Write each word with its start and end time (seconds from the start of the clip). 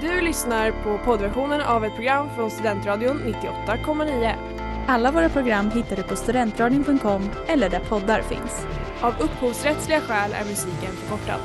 Du 0.00 0.20
lyssnar 0.20 0.70
på 0.70 0.98
poddversionen 0.98 1.60
av 1.60 1.84
ett 1.84 1.94
program 1.94 2.28
från 2.36 2.50
Studentradion 2.50 3.22
98,9. 3.22 4.34
Alla 4.88 5.10
våra 5.10 5.28
program 5.28 5.70
hittar 5.70 5.96
du 5.96 6.02
på 6.02 6.16
studentradion.com 6.16 7.30
eller 7.46 7.68
där 7.70 7.80
poddar 7.80 8.22
finns. 8.22 8.66
Av 9.00 9.14
upphovsrättsliga 9.20 10.00
skäl 10.00 10.32
är 10.32 10.44
musiken 10.44 10.92
förkortad. 10.92 11.40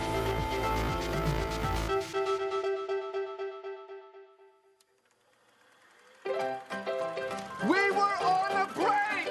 We 7.61 7.91
were 7.91 8.15
on 8.21 8.57
a 8.57 8.67
break! 8.75 9.29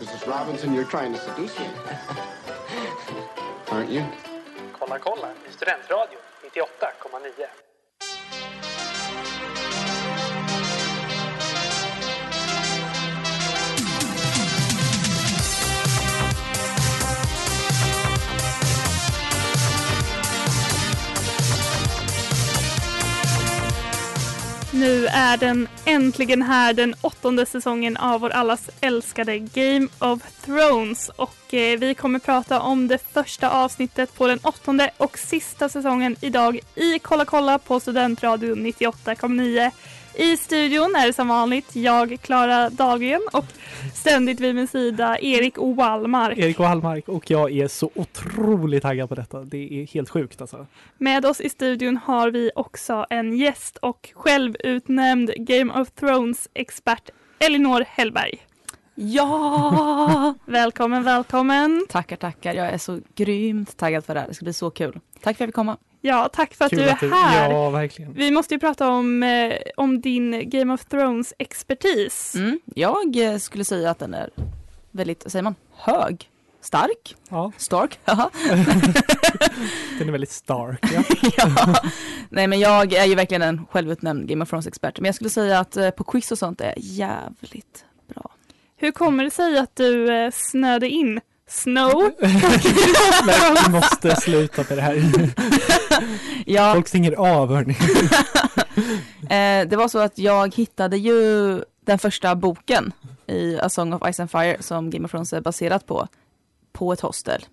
Mrs. 0.00 0.26
Robinson, 0.26 0.74
you're 0.74 0.90
trying 0.90 1.14
to 1.14 1.20
seduce 1.20 1.58
me. 1.58 1.66
Aren't 3.66 3.90
you? 3.90 4.04
Kolla 4.78 4.98
kolla 4.98 5.28
i 5.48 5.52
Studentradion 5.52 6.29
98,9. 6.54 7.69
Nu 24.80 25.06
är 25.06 25.36
den 25.36 25.68
äntligen 25.84 26.42
här, 26.42 26.72
den 26.72 26.94
åttonde 27.00 27.46
säsongen 27.46 27.96
av 27.96 28.20
vår 28.20 28.30
allas 28.30 28.70
älskade 28.80 29.38
Game 29.38 29.88
of 29.98 30.22
Thrones. 30.44 31.08
Och 31.08 31.54
eh, 31.54 31.78
vi 31.78 31.94
kommer 31.94 32.18
prata 32.18 32.60
om 32.60 32.88
det 32.88 32.98
första 33.12 33.50
avsnittet 33.50 34.14
på 34.14 34.26
den 34.26 34.38
åttonde 34.42 34.90
och 34.96 35.18
sista 35.18 35.68
säsongen 35.68 36.16
idag 36.20 36.60
i 36.74 36.98
Kolla 36.98 37.24
kolla 37.24 37.58
på 37.58 37.80
Studentradion 37.80 38.66
98,9. 38.66 39.70
I 40.20 40.36
studion 40.36 40.94
är 40.96 41.06
det 41.06 41.12
som 41.12 41.28
vanligt 41.28 41.76
jag, 41.76 42.18
Klara 42.22 42.70
Dahlgren 42.70 43.20
och 43.32 43.44
ständigt 43.94 44.40
vid 44.40 44.54
min 44.54 44.68
sida 44.68 45.18
Erik 45.20 45.54
Wallmark. 45.58 46.38
Erik 46.38 46.58
Wallmark 46.58 47.08
och 47.08 47.30
jag 47.30 47.52
är 47.52 47.68
så 47.68 47.90
otroligt 47.94 48.82
taggad 48.82 49.08
på 49.08 49.14
detta. 49.14 49.40
Det 49.40 49.82
är 49.82 49.86
helt 49.86 50.10
sjukt 50.10 50.40
alltså. 50.40 50.66
Med 50.98 51.26
oss 51.26 51.40
i 51.40 51.48
studion 51.48 51.96
har 51.96 52.30
vi 52.30 52.50
också 52.54 53.06
en 53.10 53.36
gäst 53.38 53.76
och 53.76 54.12
självutnämnd 54.14 55.30
Game 55.36 55.80
of 55.80 55.90
Thrones-expert 55.90 57.10
Elinor 57.38 57.84
Hellberg. 57.88 58.38
Ja! 58.94 60.34
Välkommen, 60.44 61.02
välkommen! 61.02 61.86
Tackar, 61.88 62.16
tackar. 62.16 62.54
Jag 62.54 62.66
är 62.66 62.78
så 62.78 63.00
grymt 63.14 63.76
taggad 63.76 64.04
för 64.04 64.14
det 64.14 64.20
här. 64.20 64.28
Det 64.28 64.34
ska 64.34 64.44
bli 64.44 64.52
så 64.52 64.70
kul. 64.70 64.92
Tack 64.92 65.00
för 65.22 65.30
att 65.30 65.40
jag 65.40 65.48
fick 65.48 65.54
komma. 65.54 65.76
Ja, 66.00 66.28
tack 66.32 66.54
för 66.54 66.64
att 66.64 66.70
Kul 66.70 66.78
du 66.78 66.84
är 66.88 66.92
att 66.92 67.00
du- 67.00 67.10
här. 67.14 67.50
Ja, 67.50 67.70
verkligen. 67.70 68.12
Vi 68.12 68.30
måste 68.30 68.54
ju 68.54 68.60
prata 68.60 68.88
om, 68.90 69.22
eh, 69.22 69.52
om 69.76 70.00
din 70.00 70.50
Game 70.50 70.74
of 70.74 70.84
Thrones-expertis. 70.84 72.34
Mm. 72.36 72.60
Jag 72.74 73.16
eh, 73.16 73.36
skulle 73.38 73.64
säga 73.64 73.90
att 73.90 73.98
den 73.98 74.14
är 74.14 74.30
väldigt, 74.90 75.30
säger 75.32 75.42
man, 75.42 75.54
hög, 75.76 76.30
stark, 76.60 77.16
Ja, 77.28 77.52
stark. 77.56 77.98
Den 79.98 80.08
är 80.08 80.12
väldigt 80.12 80.30
stark. 80.30 80.84
Ja. 80.94 81.02
ja. 81.36 81.74
Nej 82.28 82.46
men 82.46 82.60
jag 82.60 82.92
är 82.92 83.04
ju 83.04 83.14
verkligen 83.14 83.42
en 83.42 83.66
självutnämnd 83.70 84.28
Game 84.28 84.42
of 84.44 84.50
Thrones-expert. 84.50 84.98
Men 85.00 85.04
jag 85.04 85.14
skulle 85.14 85.30
säga 85.30 85.58
att 85.60 85.76
eh, 85.76 85.90
på 85.90 86.04
quiz 86.04 86.32
och 86.32 86.38
sånt 86.38 86.60
är 86.60 86.74
jävligt 86.76 87.84
bra. 88.14 88.30
Hur 88.76 88.92
kommer 88.92 89.24
det 89.24 89.30
sig 89.30 89.58
att 89.58 89.76
du 89.76 90.14
eh, 90.14 90.30
snöade 90.30 90.88
in 90.88 91.20
Snow? 91.50 92.10
Men 93.26 93.56
vi 93.64 93.70
måste 93.70 94.16
sluta 94.16 94.64
med 94.68 94.78
det 94.78 94.82
här. 94.82 95.02
Ja, 96.46 96.72
Folk 96.74 96.88
stänger 96.88 97.12
av 97.12 97.48
hörni. 97.54 97.76
eh, 99.22 99.68
det 99.68 99.76
var 99.76 99.88
så 99.88 99.98
att 99.98 100.18
jag 100.18 100.54
hittade 100.54 100.96
ju 100.96 101.14
den 101.86 101.98
första 101.98 102.34
boken 102.34 102.92
i 103.26 103.58
A 103.60 103.68
Song 103.68 103.92
of 103.92 104.14
Ice 104.14 104.20
and 104.20 104.30
Fire 104.30 104.56
som 104.60 104.90
Game 104.90 105.04
of 105.04 105.10
Thrones 105.10 105.32
är 105.32 105.40
baserat 105.40 105.86
på, 105.86 106.08
på 106.72 106.92
ett 106.92 107.00
hostel 107.00 107.44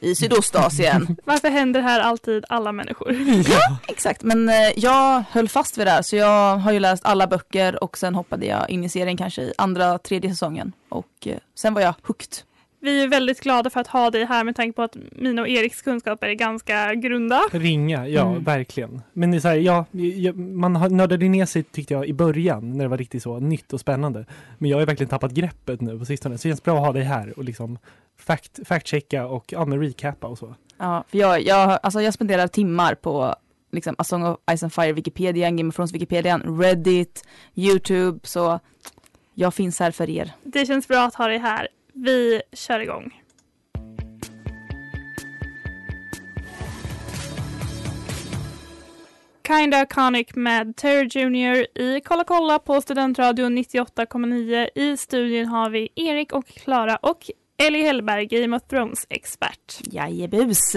i 0.00 0.14
Sydostasien. 0.14 1.16
Varför 1.24 1.50
händer 1.50 1.80
det 1.82 1.88
här 1.88 2.00
alltid 2.00 2.44
alla 2.48 2.72
människor? 2.72 3.12
Ja. 3.50 3.76
Exakt, 3.88 4.22
men 4.22 4.48
eh, 4.48 4.54
jag 4.76 5.24
höll 5.30 5.48
fast 5.48 5.78
vid 5.78 5.86
det 5.86 5.90
här 5.90 6.02
så 6.02 6.16
jag 6.16 6.56
har 6.56 6.72
ju 6.72 6.80
läst 6.80 7.04
alla 7.04 7.26
böcker 7.26 7.84
och 7.84 7.98
sen 7.98 8.14
hoppade 8.14 8.46
jag 8.46 8.70
in 8.70 8.84
i 8.84 8.88
serien 8.88 9.16
kanske 9.16 9.42
i 9.42 9.52
andra, 9.58 9.98
tredje 9.98 10.30
säsongen 10.30 10.72
och 10.88 11.26
eh, 11.26 11.36
sen 11.54 11.74
var 11.74 11.80
jag 11.82 11.94
hooked. 12.02 12.28
Vi 12.82 13.02
är 13.02 13.08
väldigt 13.08 13.40
glada 13.40 13.70
för 13.70 13.80
att 13.80 13.86
ha 13.86 14.10
dig 14.10 14.24
här 14.24 14.44
med 14.44 14.56
tanke 14.56 14.76
på 14.76 14.82
att 14.82 14.96
mina 15.12 15.42
och 15.42 15.48
Eriks 15.48 15.82
kunskaper 15.82 16.26
är 16.26 16.34
ganska 16.34 16.94
grunda. 16.94 17.40
Ringa, 17.52 18.08
ja 18.08 18.28
Mm. 18.30 18.44
verkligen. 18.44 19.02
Men 19.12 19.30
det 19.30 19.36
är 19.36 19.40
så 19.40 19.48
här, 19.48 19.56
ja, 19.56 19.84
man 20.36 20.72
nördade 20.72 21.28
ner 21.28 21.46
sig 21.46 21.62
tyckte 21.62 21.94
jag 21.94 22.06
i 22.06 22.12
början 22.12 22.76
när 22.76 22.84
det 22.84 22.88
var 22.88 22.98
riktigt 22.98 23.22
så 23.22 23.38
nytt 23.40 23.72
och 23.72 23.80
spännande. 23.80 24.26
Men 24.58 24.70
jag 24.70 24.76
har 24.76 24.80
ju 24.80 24.86
verkligen 24.86 25.08
tappat 25.10 25.32
greppet 25.32 25.80
nu 25.80 25.98
på 25.98 26.04
sistone. 26.04 26.38
Så 26.38 26.48
det 26.48 26.52
känns 26.52 26.62
bra 26.62 26.74
att 26.78 26.84
ha 26.86 26.92
dig 26.92 27.02
här 27.02 27.38
och 27.38 27.44
liksom 27.44 27.78
fact, 28.18 28.60
fact-checka 28.68 29.26
och 29.26 29.44
ja, 29.52 29.64
men 29.64 29.80
recappa 29.80 30.26
och 30.26 30.38
så. 30.38 30.54
Ja, 30.78 31.04
för 31.08 31.18
jag, 31.18 31.42
jag, 31.42 31.78
alltså 31.82 32.00
jag 32.02 32.14
spenderar 32.14 32.46
timmar 32.46 32.94
på 32.94 33.34
liksom 33.72 33.94
A 33.98 34.04
Song 34.04 34.22
of 34.26 34.38
Ice 34.56 34.62
and 34.62 34.72
Fire 34.72 34.92
Wikipedia, 34.92 35.50
Game 35.50 35.68
of 35.68 35.74
Thrones 35.76 35.92
Wikipedia, 35.94 36.38
Reddit, 36.38 37.24
Youtube 37.54 38.18
så 38.22 38.60
jag 39.34 39.54
finns 39.54 39.80
här 39.80 39.90
för 39.90 40.10
er. 40.10 40.32
Det 40.44 40.66
känns 40.66 40.88
bra 40.88 41.04
att 41.06 41.14
ha 41.14 41.26
dig 41.26 41.38
här. 41.38 41.68
Vi 42.02 42.42
kör 42.52 42.80
igång. 42.80 43.22
Kinda 49.46 49.82
Iconic 49.82 50.34
med 50.34 50.76
Terry 50.76 51.04
Jr 51.04 51.78
i 51.78 52.00
Kolla 52.04 52.24
kolla 52.24 52.58
på 52.58 52.80
Studentradion 52.80 53.58
98,9. 53.58 54.68
I 54.74 54.96
studion 54.96 55.46
har 55.46 55.70
vi 55.70 55.88
Erik 55.94 56.32
och 56.32 56.46
Klara 56.46 56.96
och 56.96 57.30
Ellie 57.56 57.82
Hellberg, 57.82 58.26
Game 58.26 58.56
of 58.56 58.62
Thrones-expert. 58.62 59.80
Jajebus! 59.80 60.76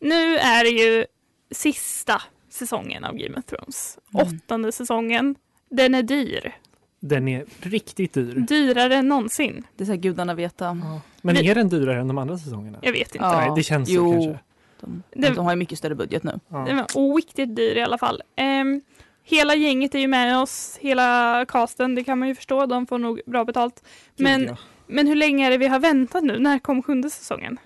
Nu 0.00 0.36
är 0.36 0.64
det 0.64 0.70
ju 0.70 1.06
sista 1.50 2.22
säsongen 2.50 3.04
av 3.04 3.14
Game 3.14 3.38
of 3.38 3.44
Thrones. 3.44 3.98
Mm. 4.14 4.26
Åttonde 4.26 4.72
säsongen. 4.72 5.34
Den 5.70 5.94
är 5.94 6.02
dyr. 6.02 6.59
Den 7.00 7.28
är 7.28 7.44
riktigt 7.60 8.12
dyr. 8.14 8.34
Dyrare 8.34 8.94
än 8.96 9.08
någonsin. 9.08 9.66
Det 9.76 9.84
ska 9.84 9.94
gudarna 9.94 10.34
veta. 10.34 10.74
Men 11.22 11.34
Det- 11.34 11.46
är 11.48 11.54
den 11.54 11.68
dyrare 11.68 12.00
än 12.00 12.08
de 12.08 12.18
andra 12.18 12.38
säsongerna? 12.38 12.78
Jag 12.82 12.92
vet 12.92 13.14
inte. 13.14 13.18
Ja. 13.26 13.36
Nej, 13.40 13.50
det 13.56 13.62
känns 13.62 13.88
jo. 13.88 14.06
så 14.12 14.12
kanske. 14.22 14.38
De, 14.80 15.02
Det- 15.10 15.34
de 15.34 15.44
har 15.44 15.52
ju 15.52 15.56
mycket 15.56 15.78
större 15.78 15.94
budget 15.94 16.22
nu. 16.22 16.40
Ja. 16.48 16.58
Den 16.58 16.76
var 16.76 17.16
riktigt 17.16 17.56
dyr 17.56 17.76
i 17.76 17.82
alla 17.82 17.98
fall. 17.98 18.22
Ehm, 18.36 18.80
hela 19.24 19.54
gänget 19.54 19.94
är 19.94 19.98
ju 19.98 20.06
med 20.06 20.38
oss, 20.38 20.78
hela 20.80 21.44
casten, 21.48 21.94
det 21.94 22.04
kan 22.04 22.18
man 22.18 22.28
ju 22.28 22.34
förstå. 22.34 22.66
De 22.66 22.86
får 22.86 22.98
nog 22.98 23.20
bra 23.26 23.44
betalt. 23.44 23.82
Men, 24.16 24.44
ja. 24.44 24.56
men 24.86 25.06
hur 25.06 25.16
länge 25.16 25.46
är 25.46 25.50
det 25.50 25.58
vi 25.58 25.66
har 25.66 25.78
väntat 25.78 26.24
nu? 26.24 26.38
När 26.38 26.58
kom 26.58 26.82
sjunde 26.82 27.10
säsongen? 27.10 27.58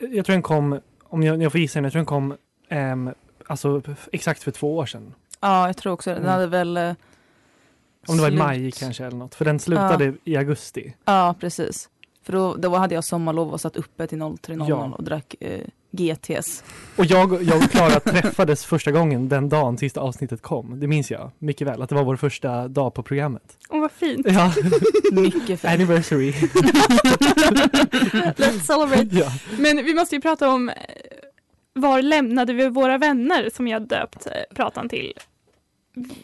Jag 0.00 0.24
tror 0.26 0.32
den 0.34 0.42
kom, 0.42 0.80
om 1.04 1.22
jag, 1.22 1.42
jag 1.42 1.52
får 1.52 1.60
gissa, 1.60 1.80
jag 1.80 1.92
tror 1.92 1.98
den 1.98 2.06
kom 2.06 2.34
ehm, 2.68 3.10
alltså 3.46 3.82
exakt 4.12 4.42
för 4.42 4.50
två 4.50 4.76
år 4.76 4.86
sedan. 4.86 5.14
Ja, 5.40 5.66
jag 5.66 5.76
tror 5.76 5.92
också 5.92 6.10
det. 6.10 6.14
Den 6.16 6.22
Mm. 6.24 6.32
hade 6.34 6.46
väl 6.46 6.76
eh, 6.76 6.92
Om 8.08 8.16
det 8.16 8.22
var 8.22 8.28
i 8.28 8.32
slut- 8.32 8.38
maj 8.42 8.70
kanske 8.72 9.04
eller 9.04 9.16
något. 9.16 9.34
För 9.34 9.44
den 9.44 9.58
slutade 9.58 10.14
i 10.24 10.36
augusti. 10.36 10.94
Ja, 11.04 11.34
precis. 11.40 11.88
För 12.22 12.32
då, 12.32 12.54
då 12.54 12.74
hade 12.74 12.94
jag 12.94 13.04
sommarlov 13.04 13.52
och 13.52 13.60
satt 13.60 13.76
uppe 13.76 14.06
till 14.06 14.18
03.00 14.18 14.64
Ja. 14.68 14.94
och 14.98 15.04
drack 15.04 15.34
eh, 15.40 15.60
GTs. 15.92 16.64
Och 16.96 17.04
jag, 17.04 17.42
jag 17.42 17.56
och 17.56 17.70
Klara 17.70 18.00
träffades 18.04 18.64
första 18.64 18.90
gången 18.90 19.28
den 19.28 19.48
dagen 19.48 19.78
sista 19.78 20.00
avsnittet 20.00 20.42
kom. 20.42 20.80
Det 20.80 20.86
minns 20.86 21.10
jag 21.10 21.30
mycket 21.38 21.66
väl. 21.66 21.82
Att 21.82 21.88
det 21.88 21.94
var 21.94 22.04
vår 22.04 22.16
första 22.16 22.68
dag 22.68 22.94
på 22.94 23.02
programmet. 23.02 23.58
Åh 23.70 23.80
vad 23.80 23.92
fint. 23.92 24.26
Ja, 24.30 24.52
Mycket 25.12 25.46
fint. 25.60 25.64
anniversary. 25.64 26.30
Let's 28.36 28.58
celebrate. 28.60 29.08
ja. 29.16 29.32
Men 29.58 29.76
vi 29.84 29.94
måste 29.94 30.14
ju 30.14 30.20
prata 30.20 30.48
om 30.48 30.68
eh, 30.68 30.74
var 31.74 32.02
lämnade 32.02 32.52
vi 32.52 32.68
våra 32.68 32.98
vänner 32.98 33.50
som 33.56 33.68
jag 33.68 33.88
döpt 33.88 34.26
eh, 34.26 34.32
pratan 34.56 34.88
till? 34.88 35.12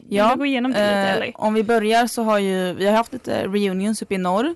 Ja, 0.09 0.35
gå 0.35 0.47
igenom 0.47 0.73
det 0.73 0.79
lite 0.79 0.91
Eh, 0.93 1.13
eller? 1.15 1.33
om 1.35 1.55
vi 1.55 1.65
börjar 1.65 2.07
så 2.07 2.23
har 2.23 2.39
ju, 2.39 2.73
vi 2.75 2.87
har 2.87 2.93
haft 2.97 3.13
lite 3.13 3.47
reunions 3.47 4.03
uppe 4.03 4.15
i 4.15 4.19
norr. 4.19 4.55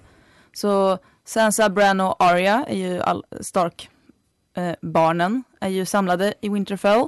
Så 0.52 0.98
Sansa, 1.24 1.68
Bran 1.70 2.00
och 2.00 2.22
Arya 2.24 2.64
är 2.68 2.76
ju 2.76 3.00
all, 3.00 3.24
Stark 3.40 3.88
eh, 4.56 4.72
barnen 4.82 5.44
är 5.60 5.68
ju 5.68 5.86
samlade 5.86 6.34
i 6.40 6.48
Winterfell. 6.48 6.98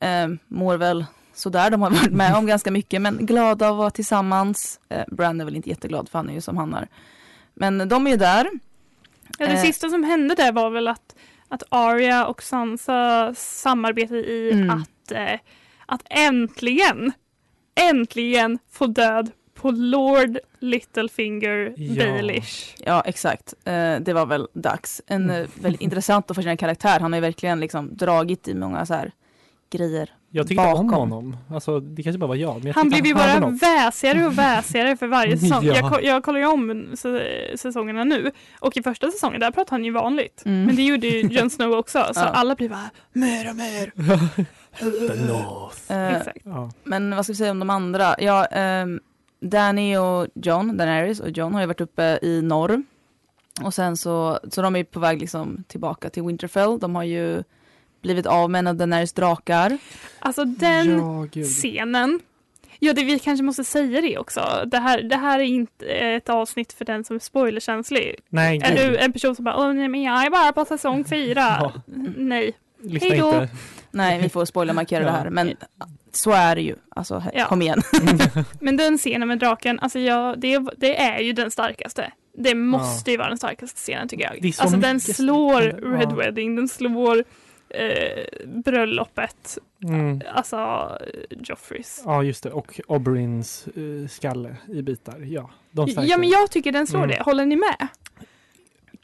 Eh, 0.00 0.28
mår 0.48 0.76
väl 0.76 1.04
sådär, 1.34 1.70
de 1.70 1.82
har 1.82 1.90
varit 1.90 2.12
med 2.12 2.34
om 2.36 2.46
ganska 2.52 2.70
mycket 2.70 3.00
men 3.02 3.26
glada 3.26 3.68
att 3.68 3.76
vara 3.76 3.90
tillsammans. 3.90 4.80
Eh, 4.88 5.04
Bran 5.08 5.40
är 5.40 5.44
väl 5.44 5.56
inte 5.56 5.68
jätteglad 5.70 6.08
för 6.08 6.18
han 6.18 6.28
är 6.30 6.34
ju 6.34 6.40
som 6.40 6.56
han 6.56 6.74
är. 6.74 6.88
Men 7.54 7.88
de 7.88 8.06
är 8.06 8.10
ju 8.10 8.16
där. 8.16 8.48
Ja, 9.38 9.46
det 9.46 9.52
eh, 9.52 9.62
sista 9.62 9.88
som 9.88 10.04
hände 10.04 10.34
där 10.34 10.52
var 10.52 10.70
väl 10.70 10.88
att, 10.88 11.14
att 11.48 11.62
Arya 11.68 12.26
och 12.26 12.42
Sansa 12.42 13.34
samarbetade 13.34 14.20
i 14.20 14.52
Mm. 14.52 14.70
att, 14.70 15.12
eh, 15.12 15.40
att 15.86 16.02
äntligen, 16.10 17.12
äntligen 17.90 18.58
få 18.70 18.86
död 18.86 19.30
på 19.54 19.70
Lord 19.70 20.38
Littlefinger 20.60 21.74
Ja. 21.76 22.04
Baelish. 22.04 22.74
Ja, 22.78 23.02
exakt. 23.06 23.54
Eh, 23.64 23.96
det 24.00 24.12
var 24.12 24.26
väl 24.26 24.48
dags. 24.54 25.02
En 25.06 25.30
eh, 25.30 25.46
väldigt 25.54 25.80
intressant 25.82 26.30
och 26.30 26.36
fascinerande 26.36 26.60
karaktär. 26.60 27.00
Han 27.00 27.12
har 27.12 27.16
ju 27.16 27.20
verkligen 27.20 27.60
liksom 27.60 27.96
dragit 27.96 28.48
i 28.48 28.54
många 28.54 28.86
så 28.86 28.94
här 28.94 29.12
grejer. 29.72 30.10
Jag 30.34 30.48
tyckte 30.48 30.64
om 30.64 30.72
bakom. 30.72 30.90
honom. 30.90 31.36
Alltså, 31.50 31.80
det 31.80 32.02
kanske 32.02 32.18
bara 32.18 32.26
var 32.26 32.34
jag. 32.34 32.54
Men 32.56 32.66
jag 32.66 32.74
Han 32.74 32.88
blev 32.88 33.06
ju 33.06 33.14
bara 33.14 33.50
väsigare 33.50 34.26
och 34.26 34.38
väsigare 34.38 34.96
för 34.96 35.06
varje 35.06 35.38
säsong. 35.38 35.64
Ja. 35.64 35.74
Jag, 35.76 36.04
jag 36.04 36.22
kollar 36.24 36.40
ju 36.40 36.46
om 36.46 36.88
säsongerna 37.56 38.04
nu 38.04 38.30
och 38.60 38.76
i 38.76 38.82
första 38.82 39.10
säsongen 39.10 39.40
där 39.40 39.50
pratade 39.50 39.74
han 39.74 39.84
ju 39.84 39.90
vanligt. 39.90 40.42
Mm. 40.44 40.64
Men 40.64 40.76
det 40.76 40.82
gjorde 40.82 41.06
ju 41.06 41.20
Jon 41.20 41.50
Snow 41.50 41.72
också 41.72 42.04
så 42.14 42.20
Ja. 42.20 42.26
alla 42.26 42.54
blir 42.54 42.68
bara 42.68 42.90
mer 43.12 43.50
och 43.50 43.56
mer. 43.56 43.92
The 44.78 45.14
North. 45.26 45.92
Eh, 45.92 46.16
Exakt. 46.16 46.38
Ja. 46.44 46.70
Men 46.84 47.16
vad 47.16 47.24
ska 47.24 47.32
vi 47.32 47.36
säga 47.36 47.50
om 47.50 47.58
de 47.58 47.70
andra? 47.70 48.14
Ja, 48.18 48.44
ehm, 48.46 49.00
Danny 49.40 49.96
och 49.96 50.26
John, 50.34 50.76
Daenerys 50.76 51.20
och 51.20 51.30
John 51.30 51.54
har 51.54 51.60
ju 51.60 51.66
varit 51.66 51.80
uppe 51.80 52.18
i 52.22 52.42
norr. 52.42 52.82
Och 53.64 53.74
sen 53.74 53.96
så, 53.96 54.38
så 54.50 54.62
de 54.62 54.76
är 54.76 54.84
på 54.84 55.00
väg 55.00 55.20
liksom 55.20 55.64
tillbaka 55.68 56.10
till 56.10 56.22
Winterfell. 56.22 56.78
De 56.78 56.94
har 56.96 57.02
ju 57.02 57.42
blivit 58.02 58.26
av 58.26 58.50
med 58.50 58.58
en 58.58 58.66
av 58.66 58.76
Daenerys 58.76 59.12
drakar. 59.12 59.78
Alltså 60.18 60.44
den 60.44 60.98
ja, 60.98 61.26
gud. 61.32 61.46
scenen. 61.46 62.20
Ja, 62.78 62.92
det, 62.92 63.04
vi 63.04 63.18
kanske 63.18 63.42
måste 63.44 63.64
säga 63.64 64.00
det 64.00 64.18
också. 64.18 64.64
Det 64.66 64.78
här, 64.78 65.02
det 65.02 65.16
här 65.16 65.38
är 65.38 65.44
inte 65.44 65.86
ett 65.86 66.28
avsnitt 66.28 66.72
för 66.72 66.84
den 66.84 67.04
som 67.04 67.16
är 67.16 67.20
spoilerkänslig. 67.20 68.16
Nej, 68.28 68.60
Är 68.64 68.76
gud. 68.76 68.90
du 68.92 68.96
en 68.98 69.12
person 69.12 69.36
som 69.36 69.44
bara, 69.44 69.56
Åh, 69.56 69.72
nej, 69.72 69.88
men 69.88 70.02
jag 70.02 70.26
är 70.26 70.30
bara 70.30 70.52
på 70.52 70.64
säsong 70.64 71.04
fyra. 71.10 71.40
Ja. 71.60 71.72
Nej. 72.16 72.52
Lyssna 72.80 73.08
Hej 73.08 73.18
då. 73.18 73.28
inte. 73.28 73.48
Nej, 73.92 74.22
vi 74.22 74.28
får 74.28 74.44
spoilermarkera 74.44 75.00
Ja. 75.04 75.06
det 75.10 75.16
här. 75.16 75.30
Men 75.30 75.56
så 76.12 76.30
är 76.30 76.54
det 76.56 76.62
ju. 76.62 76.76
Alltså, 76.96 77.22
Ja. 77.34 77.44
kom 77.46 77.62
igen. 77.62 77.82
Men 78.60 78.76
den 78.76 78.98
scenen 78.98 79.28
med 79.28 79.38
draken, 79.38 79.80
alltså 79.80 79.98
jag, 79.98 80.40
det, 80.40 80.58
det 80.76 81.00
är 81.00 81.18
ju 81.20 81.32
den 81.32 81.50
starkaste. 81.50 82.12
Det 82.38 82.54
måste 82.54 83.10
ju 83.10 83.16
vara 83.16 83.28
den 83.28 83.38
starkaste 83.38 83.78
scenen 83.78 84.08
tycker 84.08 84.30
jag. 84.42 84.54
så 84.54 84.62
Alltså 84.62 84.78
den 84.78 85.00
slår. 85.00 85.60
Red 85.98 86.08
Ja. 86.10 86.14
Wedding, 86.16 86.56
den 86.56 86.68
slår 86.68 87.24
eh, 87.68 88.24
bröllopet, 88.46 89.58
Mm. 89.84 90.20
alltså 90.34 90.56
eh, 91.00 91.38
Joffreys. 91.42 92.02
Ja, 92.04 92.22
just 92.22 92.42
det. 92.42 92.50
Och 92.50 92.80
Oberins 92.86 93.68
uh, 93.76 94.08
skalle 94.08 94.56
i 94.68 94.82
bitar. 94.82 95.18
Ja, 95.20 95.50
de. 95.70 95.88
Ja 95.88 96.18
men 96.18 96.28
jag 96.28 96.50
tycker 96.50 96.72
den 96.72 96.86
slår 96.86 96.98
Mm. 97.04 97.10
det, 97.16 97.22
håller 97.22 97.46
ni 97.46 97.56
med? 97.56 97.88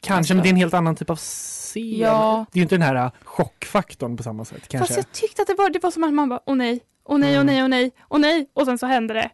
Kanske, 0.01 0.33
men 0.33 0.43
det 0.43 0.49
är 0.49 0.51
en 0.51 0.57
helt 0.57 0.73
annan 0.73 0.95
typ 0.95 1.09
av 1.09 1.15
scen. 1.15 1.97
Ja. 1.97 2.45
Det 2.51 2.57
är 2.57 2.59
ju 2.59 2.63
inte 2.63 2.75
den 2.75 2.81
här 2.81 3.05
uh, 3.05 3.11
chockfaktorn 3.23 4.17
på 4.17 4.23
samma 4.23 4.45
sätt 4.45 4.67
kanske. 4.67 4.93
Fast 4.93 4.97
jag 5.07 5.11
tyckte 5.11 5.41
att 5.41 5.47
det 5.47 5.53
var, 5.53 5.69
det 5.69 5.83
var 5.83 5.91
som 5.91 6.03
att 6.03 6.13
man 6.13 6.29
bara, 6.29 6.39
åh 6.45 6.55
nej, 6.55 6.79
åh 7.05 7.17
nej, 7.19 7.29
åh 7.35 7.41
Mm. 7.41 7.45
nej, 7.47 7.63
åh 7.63 7.67
nej, 7.69 7.91
åh 8.09 8.19
nej, 8.19 8.49
och 8.53 8.65
sen 8.65 8.77
så 8.77 8.85
hände 8.85 9.13
det. 9.13 9.29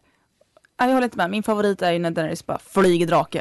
Jag 0.78 0.86
håller 0.86 1.02
inte 1.04 1.16
med. 1.16 1.30
Min 1.30 1.42
favorit 1.42 1.82
är 1.82 1.92
ju 1.92 1.98
när 1.98 2.10
Daenerys 2.10 2.46
bara 2.46 2.58
flyger 2.58 3.06
drake. 3.06 3.40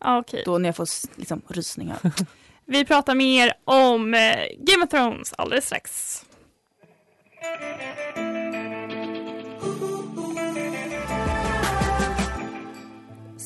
Ja, 0.00 0.18
okej. 0.18 0.42
Då 0.46 0.58
när 0.58 0.68
jag 0.68 0.76
får 0.76 0.88
liksom 1.18 1.42
rysningar. 1.48 1.96
Vi 2.66 2.84
pratar 2.84 3.14
mer 3.14 3.52
om 3.64 4.14
eh, 4.14 4.20
Game 4.58 4.84
of 4.84 4.90
Thrones 4.90 5.32
alldeles 5.38 5.66
strax. 5.66 6.20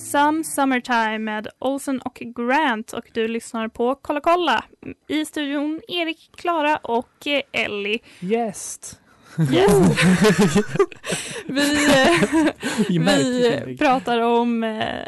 Some 0.08 0.44
Summertime 0.44 1.18
med 1.18 1.48
Olsen 1.58 2.00
och 2.00 2.22
Grant 2.36 2.92
och 2.92 3.10
du 3.12 3.28
lyssnar 3.28 3.68
på 3.68 3.94
Kolla 3.94 4.20
kolla. 4.20 4.64
I 5.08 5.24
studion 5.24 5.80
Erik, 5.88 6.30
Klara 6.36 6.76
och 6.76 7.26
eh, 7.26 7.42
Ellie. 7.52 7.98
Yes. 8.20 8.98
Yes. 9.52 9.72
vi 11.46 11.86
eh, 13.56 13.64
Vi 13.66 13.76
pratar 13.78 14.20
om 14.20 14.64
eh, 14.64 15.04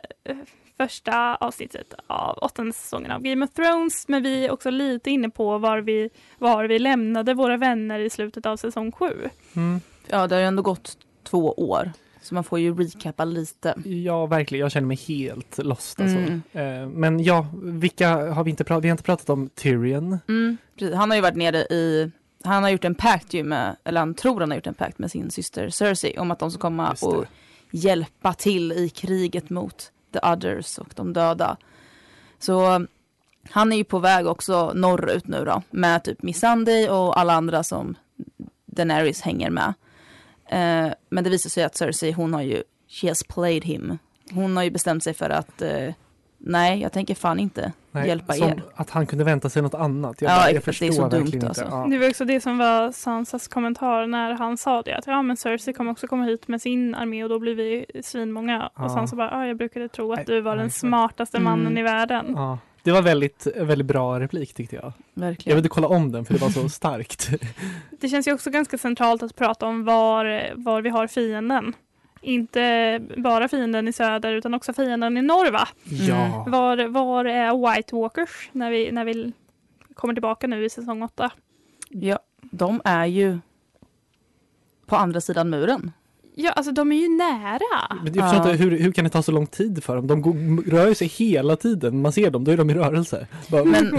första 0.76 1.34
avsnittet 1.36 1.94
av 2.06 2.38
åttonde 2.38 2.72
säsongen 2.72 3.10
av 3.10 3.22
Game 3.22 3.44
of 3.44 3.50
Thrones 3.50 4.08
men 4.08 4.22
vi 4.22 4.44
är 4.46 4.50
också 4.50 4.70
lite 4.70 5.10
inne 5.10 5.30
på 5.30 5.58
var 5.58 5.78
vi, 5.78 6.10
var 6.38 6.64
vi 6.64 6.78
lämnade 6.78 7.34
våra 7.34 7.56
vänner 7.56 7.98
i 7.98 8.10
slutet 8.10 8.46
av 8.46 8.56
säsong 8.56 8.92
sju. 8.92 9.28
Mm. 9.56 9.80
Ja, 10.06 10.26
det 10.26 10.34
har 10.34 10.40
ju 10.40 10.46
ändå 10.48 10.62
gått 10.62 10.98
två 11.24 11.52
år. 11.52 11.92
Så 12.22 12.34
man 12.34 12.44
får 12.44 12.58
ju 12.58 12.74
recappa 12.74 13.24
lite. 13.24 13.74
Ja, 13.84 14.26
verkligen. 14.26 14.60
Jag 14.60 14.72
känner 14.72 14.86
mig 14.86 14.96
helt 14.96 15.58
lost 15.58 16.00
alltså. 16.00 16.18
Mm. 16.18 16.42
Eh, 16.52 16.88
Men 16.88 17.24
ja, 17.24 17.46
vilka 17.62 18.32
har 18.32 18.44
vi 18.44 18.50
inte 18.50 18.64
pratat 18.64 18.84
Vi 18.84 18.88
har 18.88 18.94
inte 18.94 19.02
pratat 19.02 19.30
om 19.30 19.48
Tyrion. 19.48 20.18
Mm. 20.28 20.56
Han 20.94 21.10
har 21.10 21.16
ju 21.16 21.22
varit 21.22 21.36
nere 21.36 21.58
i, 21.58 22.10
han 22.44 22.62
har 22.62 22.70
gjort 22.70 22.84
en 22.84 22.94
pakt 22.94 23.34
ju 23.34 23.44
med, 23.44 23.76
eller 23.84 24.00
han 24.00 24.14
tror 24.14 24.40
han 24.40 24.50
har 24.50 24.56
gjort 24.56 24.66
en 24.66 24.74
pakt 24.74 24.98
med 24.98 25.10
sin 25.10 25.30
syster 25.30 25.68
Cersei 25.68 26.18
om 26.18 26.30
att 26.30 26.38
de 26.38 26.50
ska 26.50 26.60
komma 26.60 26.96
och 27.02 27.24
hjälpa 27.70 28.34
till 28.34 28.72
i 28.72 28.88
kriget 28.88 29.50
mot 29.50 29.92
the 30.12 30.18
others 30.18 30.78
och 30.78 30.92
de 30.94 31.12
döda. 31.12 31.56
Så 32.38 32.86
han 33.50 33.72
är 33.72 33.76
ju 33.76 33.84
på 33.84 33.98
väg 33.98 34.26
också 34.26 34.72
norrut 34.74 35.26
nu 35.26 35.44
då 35.44 35.62
med 35.70 36.04
typ 36.04 36.22
Missandei 36.22 36.88
och 36.88 37.18
alla 37.20 37.32
andra 37.32 37.62
som 37.62 37.94
Daenerys 38.66 39.20
hänger 39.20 39.50
med. 39.50 39.74
Eh, 40.50 40.92
men 41.10 41.24
det 41.24 41.30
visar 41.30 41.50
sig 41.50 41.64
att 41.64 41.76
Cersei 41.76 42.12
hon 42.12 42.34
har 42.34 42.42
ju, 42.42 42.62
she 42.88 43.08
has 43.08 43.24
played 43.24 43.64
him. 43.64 43.98
Hon 44.32 44.56
har 44.56 44.64
ju 44.64 44.70
bestämt 44.70 45.04
sig 45.04 45.14
för 45.14 45.30
att 45.30 45.62
eh, 45.62 45.94
nej 46.38 46.80
jag 46.80 46.92
tänker 46.92 47.14
fan 47.14 47.38
inte 47.40 47.72
hjälpa 48.06 48.32
som 48.32 48.48
er. 48.48 48.62
Att 48.74 48.90
han 48.90 49.06
kunde 49.06 49.24
vänta 49.24 49.48
sig 49.50 49.62
något 49.62 49.74
annat. 49.74 50.22
Jag, 50.22 50.30
Ja, 50.30 50.36
bara, 50.36 50.50
jag 50.50 50.56
exakt. 50.56 50.80
Det 50.80 50.86
är 50.86 50.88
förstår 50.90 51.02
så 51.04 51.16
dumt, 51.16 51.46
alltså. 51.48 51.64
inte. 51.64 51.74
Ja. 51.76 51.86
Det 51.90 51.98
var 51.98 52.08
också 52.08 52.24
det 52.24 52.40
som 52.40 52.58
var 52.58 52.92
Sansas 52.92 53.48
kommentar 53.48 54.06
när 54.06 54.32
han 54.32 54.56
sa 54.56 54.82
det 54.82 54.96
att 54.96 55.06
ja 55.06 55.22
men 55.22 55.36
Cersei 55.36 55.72
kommer 55.74 55.90
också 55.92 56.06
komma 56.06 56.24
hit 56.24 56.48
med 56.48 56.62
sin 56.62 56.94
armé 56.94 57.22
och 57.24 57.28
då 57.30 57.38
blir 57.38 57.54
vi 57.54 57.86
svinmånga. 58.02 58.70
Ja. 58.76 58.84
Och 58.84 58.90
Sansa 58.90 59.16
bara 59.16 59.30
ja 59.30 59.46
jag 59.46 59.56
brukade 59.56 59.88
tro 59.88 60.08
Nej, 60.14 60.20
att 60.20 60.26
du 60.26 60.40
var 60.40 60.56
den 60.56 60.64
nej. 60.66 60.70
smartaste 60.72 61.36
Mm. 61.36 61.44
mannen 61.50 61.78
i 61.78 61.82
världen. 61.82 62.32
Ja. 62.36 62.58
Det 62.82 62.92
var 62.92 63.02
väldigt, 63.02 63.46
väldigt 63.56 63.86
bra 63.86 64.20
replik 64.20 64.54
tyckte 64.54 64.76
jag. 64.76 64.84
Jag 65.14 65.22
Verkligen. 65.22 65.56
ville 65.56 65.68
kolla 65.68 65.88
om 65.88 66.12
den 66.12 66.24
för 66.24 66.34
det 66.34 66.40
var 66.40 66.50
så 66.50 66.68
starkt. 66.68 67.30
Det 67.90 68.08
känns 68.08 68.28
ju 68.28 68.32
också 68.32 68.50
ganska 68.50 68.78
centralt 68.78 69.22
att 69.22 69.36
prata 69.36 69.66
om 69.66 69.84
var, 69.84 70.52
var 70.54 70.82
vi 70.82 70.88
har 70.90 71.06
fienden. 71.06 71.72
Inte 72.22 73.00
bara 73.16 73.48
fienden 73.48 73.88
i 73.88 73.92
söder 73.92 74.32
utan 74.32 74.54
också 74.54 74.72
fienden 74.72 75.16
i 75.16 75.22
norr 75.22 75.50
va? 75.50 75.68
Ja. 75.84 76.44
Var, 76.48 76.86
var 76.88 77.24
är 77.24 77.74
White 77.74 77.94
Walkers 77.94 78.48
när 78.52 78.70
vi, 78.70 78.92
när 78.92 79.04
vi 79.04 79.32
kommer 79.94 80.14
tillbaka 80.14 80.46
nu 80.46 80.64
i 80.64 80.70
säsong 80.70 81.02
åtta? 81.02 81.30
Ja, 81.88 82.18
de 82.40 82.80
är 82.84 83.06
ju 83.06 83.38
på 84.86 84.96
andra 84.96 85.20
sidan 85.20 85.50
muren. 85.50 85.92
Ja, 86.34 86.50
alltså 86.50 86.72
de 86.72 86.92
är 86.92 86.96
ju 86.96 87.08
nära. 87.08 87.96
Men 88.04 88.14
jag 88.14 88.30
förstår 88.30 88.46
Ja. 88.46 88.52
inte, 88.52 88.64
hur, 88.64 88.78
hur 88.78 88.92
kan 88.92 89.04
det 89.04 89.10
ta 89.10 89.22
så 89.22 89.32
lång 89.32 89.46
tid 89.46 89.84
för 89.84 89.96
dem? 89.96 90.06
De 90.06 90.22
går, 90.22 90.70
rör 90.70 90.94
sig 90.94 91.06
hela 91.08 91.56
tiden. 91.56 92.02
Man 92.02 92.12
ser 92.12 92.30
dem, 92.30 92.44
då 92.44 92.50
är 92.50 92.56
de 92.56 92.70
i 92.70 92.74
rörelse. 92.74 93.26
Bara, 93.48 93.64
Men 93.64 93.90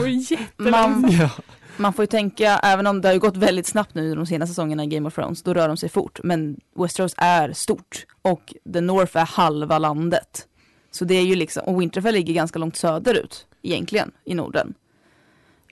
man, 0.71 1.05
ja. 1.11 1.29
man 1.77 1.93
får 1.93 2.03
ju 2.03 2.07
tänka, 2.07 2.57
även 2.63 2.87
om 2.87 3.01
det 3.01 3.07
har 3.07 3.15
gått 3.15 3.37
väldigt 3.37 3.67
snabbt 3.67 3.95
nu 3.95 4.15
de 4.15 4.25
senaste 4.25 4.51
säsongerna 4.51 4.83
i 4.83 4.87
Game 4.87 5.07
of 5.07 5.15
Thrones, 5.15 5.43
då 5.43 5.53
rör 5.53 5.67
de 5.67 5.77
sig 5.77 5.89
fort. 5.89 6.19
Men 6.23 6.57
Westeros 6.75 7.13
är 7.17 7.53
stort 7.53 8.05
och 8.21 8.53
The 8.73 8.81
North 8.81 9.17
är 9.17 9.25
halva 9.25 9.77
landet. 9.77 10.47
Så 10.91 11.05
det 11.05 11.15
är 11.15 11.23
ju 11.23 11.35
liksom, 11.35 11.63
och 11.65 11.81
Winterfell 11.81 12.13
ligger 12.13 12.33
ganska 12.33 12.59
långt 12.59 12.75
söderut 12.75 13.45
egentligen 13.61 14.11
i 14.25 14.33
Norden. 14.33 14.73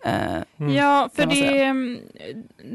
Eh, 0.03 0.43
Mm. 0.59 0.73
Ja, 0.73 1.09
för 1.13 1.25
det, 1.25 1.63
mm, 1.63 1.99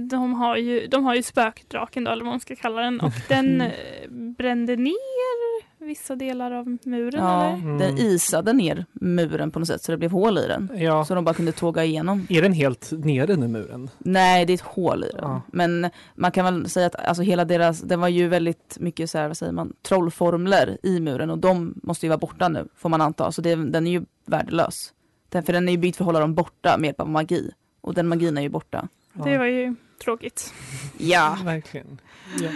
de 0.09 0.35
har 0.35 0.57
ju, 0.57 0.87
de 0.87 1.05
har 1.05 1.15
ju 1.15 1.23
spökdraken 1.23 2.05
då, 2.05 2.11
eller 2.11 2.25
vad 2.25 2.33
man 2.33 2.41
ska 2.41 2.57
kalla 2.57 2.81
den, 2.83 3.01
och 3.01 3.13
den 3.29 3.61
eh, 3.61 3.71
brände 4.11 4.77
ner 4.77 5.65
vissa 5.85 6.17
delar 6.17 6.51
av 6.51 6.79
muren 6.83 7.21
ja, 7.25 7.45
eller? 7.47 7.55
Mm. 7.57 7.79
den 7.79 7.99
isade 7.99 8.53
ner 8.53 8.87
muren 8.93 9.51
på 9.51 9.59
något 9.59 9.69
sätt 9.69 9.83
så 9.83 9.93
det 9.93 9.99
blev 9.99 10.11
hål 10.11 10.39
i 10.39 10.47
den. 10.49 10.71
ja. 10.75 11.05
Så 11.05 11.15
de 11.15 11.25
bara 11.25 11.35
kunde 11.35 11.53
tåga 11.53 11.85
igenom. 11.85 12.27
Är 12.31 12.43
den 12.43 12.53
helt 12.53 12.93
nere 12.93 13.37
nu, 13.37 13.49
muren? 13.49 13.91
Nej, 13.99 14.45
det 14.47 14.53
är 14.53 14.55
ett 14.55 14.61
hål 14.61 15.05
i 15.05 15.09
den. 15.13 15.31
Ja. 15.31 15.43
Men 15.53 15.91
man 16.15 16.31
kan 16.31 16.45
väl 16.45 16.69
säga 16.71 16.87
att 16.87 16.95
alltså 16.95 17.23
hela 17.23 17.45
deras, 17.45 17.81
det 17.81 17.97
var 17.97 18.09
ju 18.09 18.29
väldigt 18.29 18.77
mycket 18.81 19.11
så 19.11 19.19
här, 19.19 19.27
vad 19.29 19.37
säger 19.37 19.53
man, 19.53 19.73
trollformler 19.83 20.79
i 20.83 21.01
muren 21.01 21.31
och 21.31 21.39
de 21.39 21.75
måste 21.83 22.07
ju 22.07 22.09
vara 22.11 22.19
borta 22.19 22.49
nu, 22.49 22.69
får 22.77 22.89
man 22.89 23.01
anta. 23.01 23.33
Så 23.33 23.43
det, 23.43 23.55
den 23.55 23.87
är 23.87 23.91
ju 23.91 24.05
värdelös. 24.27 24.94
Den, 25.35 25.43
för 25.43 25.53
den 25.53 25.69
är 25.69 25.73
ju 25.73 25.79
byggd 25.79 25.97
för 25.97 26.05
att 26.05 26.07
hålla 26.07 26.21
dem 26.21 26.35
borta 26.35 26.77
med 26.79 26.89
hjälp 26.89 27.01
av 27.01 27.09
magi. 27.09 27.51
Och 27.81 27.95
den 27.95 28.09
magin 28.09 28.39
är 28.39 28.43
ju 28.43 28.49
borta. 28.49 28.89
Ja. 29.13 29.25
Det 29.25 29.39
var 29.39 29.45
ju 29.45 29.75
tråkigt. 30.05 30.55
Ja. 30.99 31.39
Verkligen. 31.45 32.01
Ja. 32.41 32.51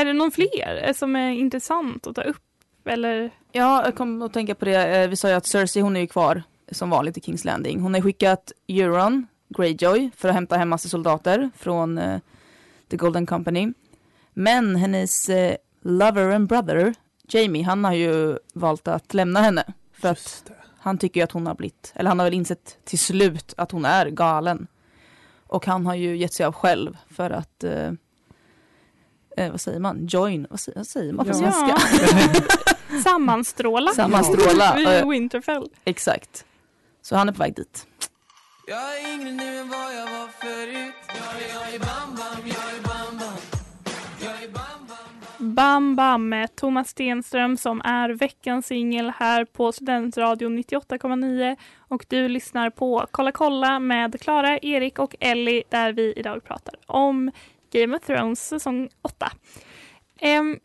Är 0.00 0.04
det 0.04 0.12
någon 0.12 0.30
fler 0.30 0.82
eh, 0.84 0.92
som 0.92 1.16
är 1.16 1.30
intressant 1.30 2.06
att 2.06 2.14
ta 2.14 2.22
upp? 2.22 2.42
Eller? 2.84 3.30
Ja, 3.52 3.84
jag 3.84 3.94
kom 3.96 4.22
att 4.22 4.32
tänka 4.32 4.54
på 4.54 4.64
det. 4.64 4.96
Eh, 4.96 5.08
Vi 5.08 5.16
sa 5.16 5.28
ju 5.28 5.34
att 5.34 5.46
Cersei, 5.46 5.82
hon 5.82 5.96
är 5.96 6.00
ju 6.00 6.06
kvar 6.06 6.42
som 6.70 6.90
vanligt 6.90 7.16
i 7.18 7.20
Kings 7.20 7.44
Landing. 7.44 7.80
Hon 7.80 7.94
har 7.94 8.00
skickat 8.00 8.52
Euron 8.68 9.26
Greyjoy 9.48 10.10
för 10.16 10.28
att 10.28 10.34
hämta 10.34 10.56
hem 10.56 10.68
massa 10.68 10.88
soldater 10.88 11.50
från 11.56 11.98
eh, 11.98 12.20
The 12.90 12.96
Golden 12.96 13.26
Company. 13.26 13.72
Men 14.34 14.76
hennes 14.76 15.30
lover 15.82 16.30
and 16.30 16.48
brother, 16.48 16.94
Jamie, 17.28 17.62
han 17.64 17.84
har 17.84 17.92
ju 17.94 18.38
valt 18.54 18.88
att 18.88 19.14
lämna 19.14 19.40
henne. 19.40 19.64
För 19.92 20.08
att 20.08 20.18
Just 20.18 20.46
det. 20.46 20.55
Han 20.86 20.98
tycker 20.98 21.20
ju 21.20 21.24
att 21.24 21.32
hon 21.32 21.46
har 21.46 21.54
blivit, 21.54 21.92
eller 21.94 22.08
han 22.10 22.18
har 22.18 22.26
väl 22.26 22.34
insett 22.34 22.78
till 22.84 22.98
slut 22.98 23.54
att 23.56 23.70
hon 23.70 23.84
är 23.84 24.06
galen. 24.06 24.66
Och 25.46 25.66
han 25.66 25.86
har 25.86 25.94
ju 25.94 26.16
gett 26.16 26.32
sig 26.34 26.46
av 26.46 26.52
själv 26.52 26.96
för 27.10 27.30
att 27.30 27.64
eh, 27.64 27.90
eh, 29.36 29.50
vad 29.50 29.60
säger 29.60 29.80
man? 29.80 30.06
Join? 30.06 30.46
Vad 30.50 30.60
säger, 30.60 30.78
vad 30.78 30.86
säger 30.86 31.12
man 31.12 31.26
på 31.26 31.32
Ja. 31.32 31.34
svenska? 31.34 31.78
Sammanstråla. 33.04 33.90
Sammanstråla. 33.92 34.98
Eh, 34.98 35.08
Winterfell. 35.08 35.68
Exakt. 35.84 36.44
Så 37.02 37.16
han 37.16 37.28
är 37.28 37.32
på 37.32 37.38
väg 37.38 37.54
dit. 37.56 37.86
Jag 38.68 38.78
är 38.98 39.12
yngre 39.14 39.32
nu 39.32 39.58
än 39.58 39.68
vad 39.68 39.94
jag 39.96 40.04
var 40.10 40.28
förut 40.28 40.94
Jag 41.08 41.42
är, 41.42 41.54
jag 41.54 41.74
är 41.74 41.78
bam 41.78 42.14
bam, 42.16 42.46
jag 42.48 42.74
är 42.74 42.82
bam 45.56 45.96
Bam 45.96 46.28
med 46.28 46.56
Thomas 46.56 46.88
Stenström 46.88 47.56
som 47.56 47.80
är 47.84 48.10
veckans 48.10 48.66
singel 48.66 49.12
här 49.16 49.44
på 49.44 49.72
Studentradion 49.72 50.58
98,9 50.58 51.56
och 51.78 52.06
du 52.08 52.28
lyssnar 52.28 52.70
på 52.70 53.06
Kolla 53.10 53.32
kolla 53.32 53.78
med 53.78 54.20
Klara, 54.20 54.58
Erik 54.58 54.98
och 54.98 55.16
Ellie 55.20 55.62
där 55.68 55.92
vi 55.92 56.12
idag 56.16 56.44
pratar 56.44 56.74
om 56.86 57.30
Game 57.72 57.96
of 57.96 58.02
Thrones 58.02 58.48
säsong 58.48 58.88
8. 59.02 59.32
Ehm, 60.20 60.58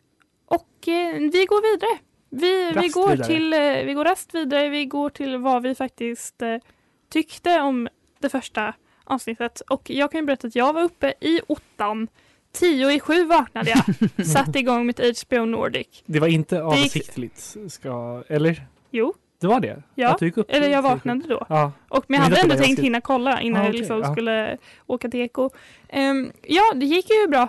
och 0.46 0.88
eh, 0.88 1.14
vi 1.14 1.46
går 1.48 1.72
vidare. 1.72 1.98
Vi, 2.30 2.72
vi, 2.80 2.88
går 2.88 3.08
vidare. 3.08 3.26
till, 3.26 3.52
eh, 3.52 3.84
vi 3.86 3.94
går 3.94 4.04
rast 4.04 4.34
vidare. 4.34 4.68
Vi 4.68 4.84
går 4.84 5.10
till 5.10 5.36
vad 5.36 5.62
vi 5.62 5.74
faktiskt 5.74 6.42
eh, 6.42 6.56
tyckte 7.08 7.60
om 7.60 7.88
det 8.18 8.28
första 8.28 8.74
avsnittet. 9.04 9.60
Och 9.60 9.90
jag 9.90 10.12
kan 10.12 10.20
ju 10.20 10.26
berätta 10.26 10.46
att 10.46 10.56
jag 10.56 10.72
var 10.72 10.82
uppe 10.82 11.14
i 11.20 11.40
ottan. 11.46 12.08
Tio 12.52 12.90
i 12.90 13.00
sju 13.00 13.24
vaknade 13.24 13.70
jag. 13.70 14.26
Satte 14.26 14.58
igång 14.58 14.86
mitt 14.86 15.00
HBO 15.22 15.44
Nordic. 15.44 15.86
Det 16.06 16.20
var 16.20 16.28
inte 16.28 16.62
avsiktligt, 16.62 17.56
ska, 17.68 18.22
eller? 18.28 18.66
Jo, 18.90 19.14
Det 19.40 19.46
var 19.46 19.60
det? 19.60 19.82
Ja, 19.94 20.18
eller 20.48 20.68
jag 20.68 20.82
vaknade 20.82 21.24
då. 21.28 21.46
Ja, 21.48 21.72
Och, 21.88 22.04
men 22.08 22.16
jag 22.20 22.24
hade 22.24 22.40
ändå 22.40 22.54
jag 22.54 22.62
tänkt 22.64 22.80
hinna 22.80 23.00
kolla 23.00 23.40
innan 23.40 23.60
Ah, 23.60 23.64
jag 23.64 23.70
okej, 23.70 23.80
liksom 23.80 24.00
ja. 24.00 24.12
skulle 24.12 24.58
åka 24.86 25.08
till 25.08 25.20
Eko. 25.20 25.50
Ehm, 25.88 26.32
ja, 26.42 26.62
det 26.74 26.86
gick 26.86 27.10
ju 27.10 27.28
bra. 27.28 27.48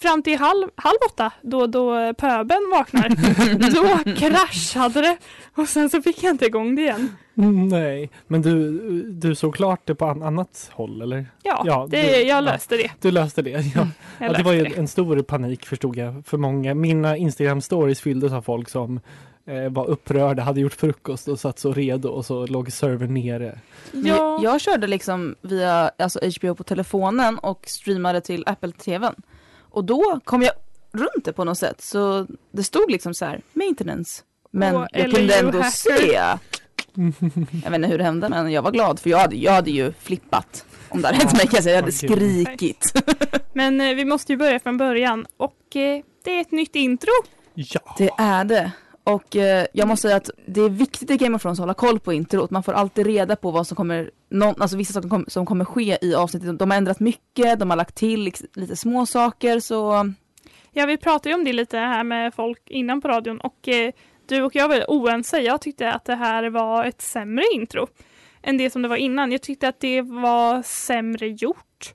Fram 0.00 0.22
till 0.22 0.38
halv, 0.38 0.68
halv 0.76 0.96
åtta 1.06 1.32
då, 1.42 1.66
då 1.66 2.14
pöben 2.14 2.70
vaknar. 2.72 3.08
då 4.04 4.12
kraschade 4.14 5.00
det. 5.00 5.16
Och 5.54 5.68
sen 5.68 5.90
så 5.90 6.02
fick 6.02 6.22
jag 6.22 6.30
inte 6.30 6.46
igång 6.46 6.74
det 6.74 6.82
igen. 6.82 7.16
Mm, 7.38 7.68
nej. 7.68 8.10
Men 8.26 8.42
du, 8.42 8.70
du 9.12 9.34
såg 9.34 9.54
klart 9.54 9.80
det 9.84 9.94
på 9.94 10.04
an- 10.06 10.22
annat 10.22 10.70
håll, 10.72 11.02
eller? 11.02 11.26
Ja, 11.42 11.62
Ja, 11.66 11.86
det, 11.90 12.02
det- 12.02 12.22
jag 12.22 12.36
ja. 12.36 12.40
löste 12.40 12.76
det. 12.76 12.90
Du 13.00 13.10
löste 13.10 13.42
det, 13.42 13.50
ja. 13.50 13.60
Jag 14.18 14.28
ja 14.28 14.32
det 14.32 14.42
var 14.42 14.52
ju 14.52 14.62
löste 14.64 14.80
en 14.80 14.88
stor 14.88 15.22
panik 15.22 15.66
förstod 15.66 15.96
jag 15.96 16.26
för 16.26 16.36
många. 16.38 16.74
Mina 16.74 17.16
Instagram 17.16 17.60
stories 17.60 18.00
fylldes 18.00 18.32
av 18.32 18.42
folk 18.42 18.68
som 18.68 19.00
eh, 19.46 19.68
var 19.72 19.86
upprörda, 19.86 20.42
hade 20.42 20.60
gjort 20.60 20.74
frukost 20.74 21.28
och 21.28 21.40
satt 21.40 21.58
så 21.58 21.72
redo 21.72 22.08
och 22.08 22.26
så 22.26 22.46
låg 22.46 22.72
servern 22.72 23.14
nere. 23.14 23.58
Jag, 23.92 24.16
Ja, 24.18 24.40
jag 24.42 24.60
körde 24.60 24.86
liksom 24.86 25.34
via 25.42 25.90
alltså 25.98 26.20
HBO 26.40 26.54
på 26.54 26.64
telefonen 26.64 27.38
och 27.38 27.64
streamade 27.66 28.20
till 28.20 28.42
Apple 28.46 28.72
TVn. 28.72 29.14
Och 29.76 29.84
då 29.84 30.20
kom 30.24 30.42
jag 30.42 30.52
runt 30.92 31.24
det 31.24 31.32
på 31.32 31.44
något 31.44 31.58
sätt. 31.58 31.80
Så 31.80 32.26
det 32.52 32.62
stod 32.62 32.90
liksom 32.90 33.14
så 33.14 33.24
här, 33.24 33.40
maintenance. 33.52 34.22
Men 34.50 34.76
Åh, 34.76 34.86
jag 34.92 35.10
kunde 35.14 35.34
ändå 35.38 35.58
hacker. 35.58 35.70
se. 35.70 36.12
Jag 37.64 37.70
vet 37.70 37.74
inte 37.74 37.88
hur 37.88 37.98
det 37.98 38.04
hände 38.04 38.28
men 38.28 38.52
jag 38.52 38.62
var 38.62 38.70
glad 38.70 39.00
för 39.00 39.10
jag 39.10 39.18
hade, 39.18 39.36
jag 39.36 39.52
hade 39.52 39.70
ju 39.70 39.92
flippat. 39.92 40.64
Om 40.88 41.02
det 41.02 41.08
hade 41.08 41.18
hänt 41.18 41.32
mig 41.32 41.40
kan 41.40 41.54
jag 41.54 41.62
säga, 41.62 41.74
jag 41.76 41.82
hade 41.82 41.92
skrikit. 41.92 42.92
men 43.52 43.80
eh, 43.80 43.94
vi 43.94 44.04
måste 44.04 44.32
ju 44.32 44.36
börja 44.36 44.60
från 44.60 44.76
början. 44.76 45.26
Och 45.36 45.76
eh, 45.76 46.02
det 46.24 46.30
är 46.30 46.40
ett 46.40 46.52
nytt 46.52 46.76
intro. 46.76 47.12
Ja, 47.54 47.94
Det 47.98 48.10
är 48.18 48.44
det. 48.44 48.72
Och 49.06 49.36
eh, 49.36 49.66
jag 49.72 49.88
måste 49.88 50.08
säga 50.08 50.16
att 50.16 50.30
det 50.46 50.60
är 50.60 50.68
viktigt 50.68 51.10
i 51.10 51.16
Game 51.16 51.36
of 51.36 51.42
Thrones 51.42 51.58
att 51.58 51.62
hålla 51.62 51.74
koll 51.74 52.00
på 52.00 52.12
introt. 52.12 52.50
Man 52.50 52.62
får 52.62 52.72
alltid 52.72 53.06
reda 53.06 53.36
på 53.36 53.50
vad 53.50 53.66
som 53.66 53.76
kommer, 53.76 54.10
någon, 54.28 54.62
alltså 54.62 54.76
vissa 54.76 54.92
saker 54.92 55.08
kom, 55.08 55.24
som 55.28 55.46
kommer 55.46 55.64
ske 55.64 55.98
i 56.02 56.14
avsnittet. 56.14 56.58
De 56.58 56.70
har 56.70 56.78
ändrat 56.78 57.00
mycket, 57.00 57.58
de 57.58 57.70
har 57.70 57.76
lagt 57.76 57.94
till 57.94 58.32
lite 58.54 58.76
små 58.76 59.06
saker 59.06 59.60
så 59.60 60.12
Ja, 60.72 60.86
vi 60.86 60.96
pratade 60.96 61.28
ju 61.28 61.34
om 61.34 61.44
det 61.44 61.52
lite 61.52 61.78
här 61.78 62.04
med 62.04 62.34
folk 62.34 62.70
innan 62.70 63.00
på 63.00 63.08
radion 63.08 63.40
och 63.40 63.68
eh, 63.68 63.92
du 64.28 64.42
och 64.42 64.54
jag 64.54 64.68
var 64.68 64.84
oense. 64.88 65.38
Jag 65.38 65.60
tyckte 65.60 65.92
att 65.92 66.04
det 66.04 66.14
här 66.14 66.50
var 66.50 66.84
ett 66.84 67.02
sämre 67.02 67.44
intro 67.54 67.86
än 68.42 68.58
det 68.58 68.70
som 68.70 68.82
det 68.82 68.88
var 68.88 68.96
innan. 68.96 69.32
Jag 69.32 69.42
tyckte 69.42 69.68
att 69.68 69.80
det 69.80 70.02
var 70.02 70.62
sämre 70.62 71.28
gjort. 71.28 71.94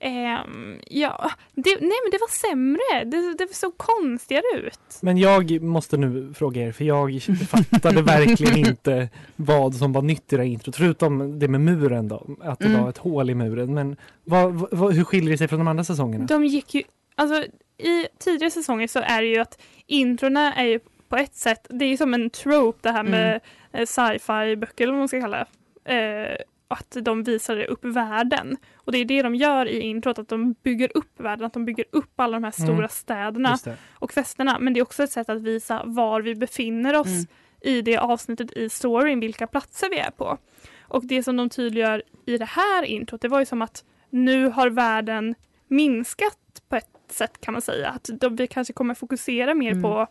Ehm, 0.00 0.78
ja, 0.90 1.30
det, 1.54 1.70
nej 1.70 1.98
men 2.04 2.10
det 2.10 2.18
var 2.20 2.30
sämre. 2.50 3.04
Det, 3.04 3.34
det 3.44 3.54
såg 3.54 3.76
konstigare 3.78 4.42
ut. 4.56 4.98
men 5.00 5.18
jag 5.18 5.62
måste 5.62 5.96
nu 5.96 6.34
fråga 6.34 6.62
er 6.62 6.72
för 6.72 6.84
jag 6.84 7.22
fattade 7.48 8.02
verkligen 8.02 8.56
inte 8.66 9.08
vad 9.36 9.74
som 9.74 9.92
var 9.92 10.02
nytt 10.02 10.32
i 10.32 10.36
det 10.36 10.42
här 10.42 10.50
introt. 10.50 10.76
Förutom 10.76 11.38
det 11.38 11.48
med 11.48 11.60
muren 11.60 12.08
då, 12.08 12.26
att 12.40 12.58
det 12.58 12.64
Mm. 12.66 12.82
var 12.82 12.90
ett 12.90 12.98
hål 12.98 13.30
i 13.30 13.34
muren. 13.34 13.74
Men 13.74 13.96
vad, 14.24 14.54
vad, 14.70 14.94
hur 14.94 15.04
skiljer 15.04 15.30
det 15.30 15.38
sig 15.38 15.48
från 15.48 15.58
de 15.58 15.68
andra 15.68 15.84
säsongerna? 15.84 16.26
De 16.26 16.44
gick 16.44 16.74
ju, 16.74 16.82
alltså 17.14 17.44
i 17.78 18.06
tidigare 18.18 18.50
säsonger 18.50 18.86
så 18.88 18.98
är 19.00 19.22
det 19.22 19.28
ju 19.28 19.38
att 19.38 19.58
introna 19.86 20.54
är 20.54 20.64
ju 20.66 20.80
på 21.08 21.16
ett 21.16 21.34
sätt, 21.34 21.66
det 21.70 21.84
är 21.84 21.88
ju 21.88 21.96
som 21.96 22.14
en 22.14 22.30
trope 22.30 22.78
det 22.82 22.90
här 22.92 23.02
med 23.02 23.40
eh, 23.72 23.86
sci-fi 23.86 24.56
böcker 24.56 24.84
eller 24.84 24.92
vad 24.92 24.98
man 25.00 25.08
ska 25.08 25.20
kalla 25.20 25.46
det. 25.84 25.94
Eh, 25.94 26.36
att 26.68 26.96
de 27.02 27.22
visar 27.22 27.64
upp 27.64 27.84
världen. 27.84 28.56
Och 28.76 28.92
det 28.92 28.98
är 28.98 29.04
det 29.04 29.22
de 29.22 29.34
gör 29.34 29.66
i 29.66 29.80
introt, 29.80 30.18
att 30.18 30.28
de 30.28 30.52
bygger 30.52 30.90
upp 30.96 31.20
världen, 31.20 31.46
att 31.46 31.52
de 31.52 31.64
bygger 31.64 31.84
upp 31.92 32.20
alla 32.20 32.36
de 32.36 32.44
här 32.44 32.50
stora 32.50 32.72
Mm. 32.76 32.88
städerna 32.88 33.58
och 33.94 34.12
festerna. 34.12 34.58
Men 34.58 34.72
det 34.74 34.80
är 34.80 34.82
också 34.82 35.02
ett 35.02 35.10
sätt 35.12 35.28
att 35.28 35.42
visa 35.42 35.82
var 35.84 36.20
vi 36.20 36.34
befinner 36.34 36.94
oss 37.00 37.06
Mm. 37.06 37.26
i 37.60 37.82
det 37.82 37.96
avsnittet 37.98 38.52
i 38.52 38.68
storyn, 38.68 39.20
vilka 39.20 39.46
platser 39.46 39.90
vi 39.90 39.98
är 39.98 40.10
på. 40.10 40.38
Och 40.80 41.04
det 41.06 41.22
som 41.22 41.36
de 41.36 41.48
tydliggör 41.50 42.02
i 42.26 42.38
det 42.38 42.44
här 42.44 42.82
introt, 42.82 43.20
det 43.20 43.28
var 43.28 43.38
ju 43.40 43.46
som 43.46 43.62
att 43.62 43.84
nu 44.10 44.46
har 44.48 44.70
världen 44.70 45.34
minskat 45.68 46.38
på 46.68 46.76
ett 46.76 46.88
sätt 47.10 47.40
kan 47.40 47.52
man 47.52 47.62
säga. 47.62 47.88
Att 47.90 48.10
de, 48.20 48.36
vi 48.36 48.46
kanske 48.46 48.72
kommer 48.72 48.94
fokusera 48.94 49.54
mer 49.54 49.70
Mm. 49.70 49.82
på 49.82 50.06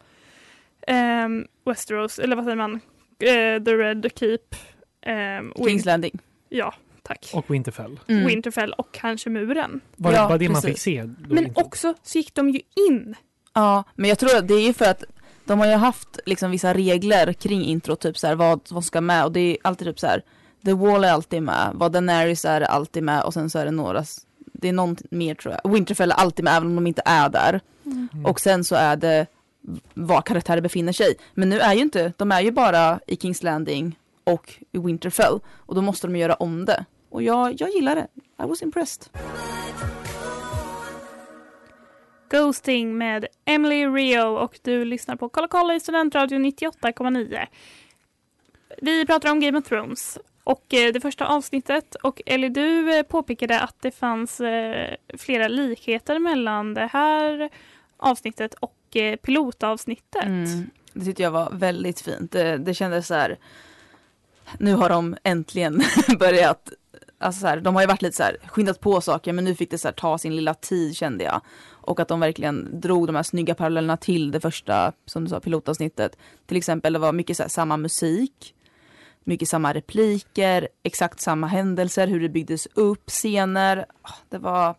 ehm, 0.88 1.47
Westeros, 1.65 2.19
eller 2.19 2.35
vad 2.35 2.45
säger 2.45 2.57
man, 2.57 2.79
Eh, 3.19 3.63
The 3.63 3.74
Red 3.75 4.12
Keep, 4.15 4.39
um, 5.39 5.53
Kings 5.67 5.85
Landing. 5.85 6.19
Ja 6.49 6.73
tack, 7.03 7.29
Och 7.33 7.45
Winterfell. 7.53 7.99
Mm. 8.07 8.25
Winterfell 8.27 8.73
och 8.73 8.87
kanske 8.91 9.29
muren. 9.29 9.81
Var 9.95 10.11
det 10.11 10.17
Ja, 10.17 10.27
bara 10.27 10.37
det 10.37 10.49
man 10.49 10.61
precis. 10.61 10.69
fick 10.69 10.79
se? 10.79 11.03
Då 11.03 11.33
Men 11.35 11.47
inte? 11.47 11.61
också 11.61 11.93
så 12.03 12.17
gick 12.17 12.33
de 12.35 12.49
ju 12.49 12.59
in. 12.89 13.15
Ja, 13.53 13.83
men 13.95 14.09
jag 14.09 14.19
tror 14.19 14.35
att 14.37 14.47
det 14.47 14.53
är 14.53 14.61
ju 14.67 14.73
för 14.73 14.85
att 14.85 15.03
de 15.45 15.59
har 15.59 15.67
ju 15.67 15.73
haft 15.73 16.19
liksom 16.25 16.51
vissa 16.51 16.73
regler 16.73 17.33
kring 17.33 17.63
intro, 17.65 17.95
typ 17.95 18.17
så 18.17 18.27
här 18.27 18.35
vad, 18.35 18.59
som 18.67 18.81
ska 18.83 19.01
med 19.01 19.23
och 19.25 19.31
det 19.31 19.39
är 19.39 19.57
alltid 19.61 19.87
typ 19.87 19.99
så 19.99 20.07
här 20.07 20.21
The 20.65 20.73
Wall 20.73 21.03
är 21.03 21.11
alltid 21.11 21.43
med, 21.43 21.71
vad 21.73 21.91
Daenerys 21.91 22.45
är 22.45 22.61
alltid 22.61 23.03
med 23.03 23.23
och 23.23 23.33
sen 23.33 23.49
så 23.49 23.59
är 23.59 23.65
det 23.65 23.71
några, 23.71 23.99
s- 23.99 24.21
det 24.53 24.69
är 24.69 24.73
någon 24.73 24.97
mer 25.11 25.35
tror 25.35 25.55
jag. 25.63 25.71
Winterfell 25.73 26.11
är 26.11 26.15
alltid 26.15 26.45
med 26.45 26.53
även 26.57 26.67
om 26.67 26.75
de 26.75 26.87
inte 26.87 27.01
är 27.05 27.29
där. 27.29 27.61
Mm. 27.85 28.25
Och 28.25 28.39
sen 28.39 28.63
så 28.63 28.75
är 28.75 28.95
det 28.95 29.25
var 29.93 30.21
karaktärer 30.21 30.61
befinner 30.61 30.93
sig. 30.93 31.15
Men 31.33 31.49
nu 31.49 31.59
är 31.59 31.73
ju 31.73 31.81
inte, 31.81 32.13
de 32.17 32.31
är 32.31 32.41
ju 32.41 32.51
bara 32.51 32.99
i 33.07 33.15
Kings 33.17 33.43
Landing 33.43 33.99
och 34.25 34.53
i 34.72 34.77
Winterfell 34.77 35.39
och 35.55 35.75
då 35.75 35.82
måste 35.82 36.08
de 36.08 36.15
göra 36.15 36.34
om 36.34 36.65
det. 36.65 36.86
Och 37.10 37.24
jag, 37.24 37.62
jag 37.62 37.70
gillar 37.70 37.96
det. 37.96 38.08
I 38.44 38.48
was 38.48 38.62
impressed. 38.62 39.08
Ghosting 42.29 42.98
med 42.98 43.25
Emily 43.46 43.86
Rio 43.86 44.22
och 44.22 44.60
du 44.62 44.86
lyssnar 44.86 45.15
på 45.15 45.29
Kolla 45.29 45.48
kolla 45.48 45.75
i 45.75 45.79
Studentradion 45.79 46.46
98,9. 46.46 47.46
Vi 48.82 49.05
pratar 49.05 49.32
om 49.32 49.39
Game 49.39 49.58
of 49.58 49.65
Thrones 49.65 50.17
och 50.44 50.74
eh, 50.74 50.94
det 50.94 51.00
första 51.00 51.27
avsnittet 51.27 51.96
och 51.96 52.22
Ellie 52.25 52.50
du 52.50 52.98
eh, 52.98 53.03
påpekade 53.03 53.60
att 53.60 53.82
det 53.82 53.91
fanns 53.91 54.41
eh, 54.41 54.96
flera 55.17 55.48
likheter 55.48 56.20
mellan 56.20 56.74
det 56.74 56.89
här 56.94 57.50
avsnittet 57.98 58.53
och 58.53 58.75
pilotavsnittet. 59.22 60.24
Mm. 60.24 60.70
Det 60.94 61.05
tyckte 61.05 61.24
jag 61.24 61.32
var 61.32 61.50
väldigt 61.51 62.01
fint. 62.01 62.32
Det, 62.32 62.58
det 62.58 62.74
kändes 62.74 63.08
så 63.08 63.13
här. 63.13 63.38
Nu 64.59 64.73
har 64.73 64.89
de 64.89 65.17
äntligen 65.23 65.81
börjat. 66.19 66.71
Alltså 67.17 67.41
så 67.41 67.47
här, 67.47 67.61
de 67.61 67.75
har 67.75 67.81
ju 67.81 67.87
varit 67.87 68.01
lite 68.01 68.17
så 68.17 68.23
här 68.23 68.37
skyndat 68.47 68.79
på 68.79 69.01
saker 69.01 69.33
men 69.33 69.43
nu 69.43 69.55
fick 69.55 69.71
det 69.71 69.77
så 69.77 69.87
här 69.87 69.93
ta 69.93 70.17
sin 70.17 70.35
lilla 70.35 70.53
tid 70.53 70.95
kände 70.95 71.23
jag. 71.23 71.41
Och 71.67 71.99
att 71.99 72.07
de 72.07 72.19
verkligen 72.19 72.81
drog 72.81 73.07
de 73.07 73.15
här 73.15 73.23
snygga 73.23 73.55
parallellerna 73.55 73.97
till 73.97 74.31
det 74.31 74.39
första 74.39 74.91
som 75.05 75.23
du 75.23 75.29
sa 75.29 75.39
pilotavsnittet. 75.39 76.17
Till 76.45 76.57
exempel 76.57 76.93
det 76.93 76.99
var 76.99 77.13
mycket 77.13 77.37
så 77.37 77.43
här, 77.43 77.49
samma 77.49 77.77
musik. 77.77 78.53
Mycket 79.23 79.49
samma 79.49 79.73
repliker, 79.73 80.67
exakt 80.83 81.19
samma 81.19 81.47
händelser, 81.47 82.07
hur 82.07 82.19
det 82.19 82.29
byggdes 82.29 82.67
upp, 82.73 83.09
scener. 83.09 83.85
Ah, 84.01 84.13
det 84.29 84.37
var 84.37 84.75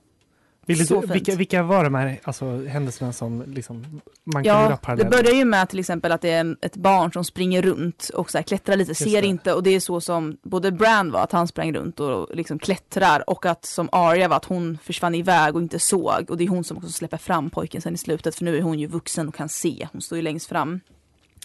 vill 0.66 0.86
du, 0.86 1.00
vilka, 1.06 1.34
vilka 1.36 1.62
var 1.62 1.84
de 1.84 1.94
här 1.94 2.20
alltså, 2.24 2.64
händelserna 2.66 3.12
som 3.12 3.42
liksom, 3.46 4.00
man 4.24 4.44
kan 4.44 4.54
Ja, 4.54 4.60
göra 4.60 4.70
det 4.70 4.76
paralleller? 4.76 5.10
börjar 5.10 5.32
ju 5.34 5.44
med 5.44 5.68
till 5.68 5.78
exempel 5.78 6.12
att 6.12 6.20
det 6.20 6.30
är 6.30 6.56
ett 6.62 6.76
barn 6.76 7.12
som 7.12 7.24
springer 7.24 7.62
runt 7.62 8.10
och 8.14 8.30
så 8.30 8.38
här 8.38 8.42
klättrar 8.42 8.76
lite, 8.76 8.90
Just 8.90 9.02
ser 9.02 9.22
det. 9.22 9.28
inte 9.28 9.52
och 9.54 9.62
det 9.62 9.70
är 9.70 9.80
så 9.80 10.00
som 10.00 10.36
både 10.42 10.72
Bran 10.72 11.10
var, 11.10 11.20
att 11.20 11.32
han 11.32 11.48
sprang 11.48 11.72
runt 11.74 12.00
och 12.00 12.36
liksom 12.36 12.58
klättrar 12.58 13.30
och 13.30 13.46
att 13.46 13.64
som 13.64 13.88
Arya 13.92 14.28
var 14.28 14.36
att 14.36 14.44
hon 14.44 14.78
försvann 14.82 15.14
iväg 15.14 15.56
och 15.56 15.62
inte 15.62 15.78
såg 15.78 16.30
och 16.30 16.36
det 16.36 16.44
är 16.44 16.48
hon 16.48 16.64
som 16.64 16.76
också 16.76 16.88
släpper 16.90 17.16
fram 17.16 17.50
pojken 17.50 17.80
sen 17.82 17.94
i 17.94 17.98
slutet 17.98 18.34
för 18.34 18.44
nu 18.44 18.56
är 18.56 18.62
hon 18.62 18.78
ju 18.78 18.86
vuxen 18.86 19.28
och 19.28 19.34
kan 19.34 19.48
se, 19.48 19.88
hon 19.92 20.00
står 20.00 20.16
ju 20.16 20.22
längst 20.22 20.46
fram. 20.48 20.80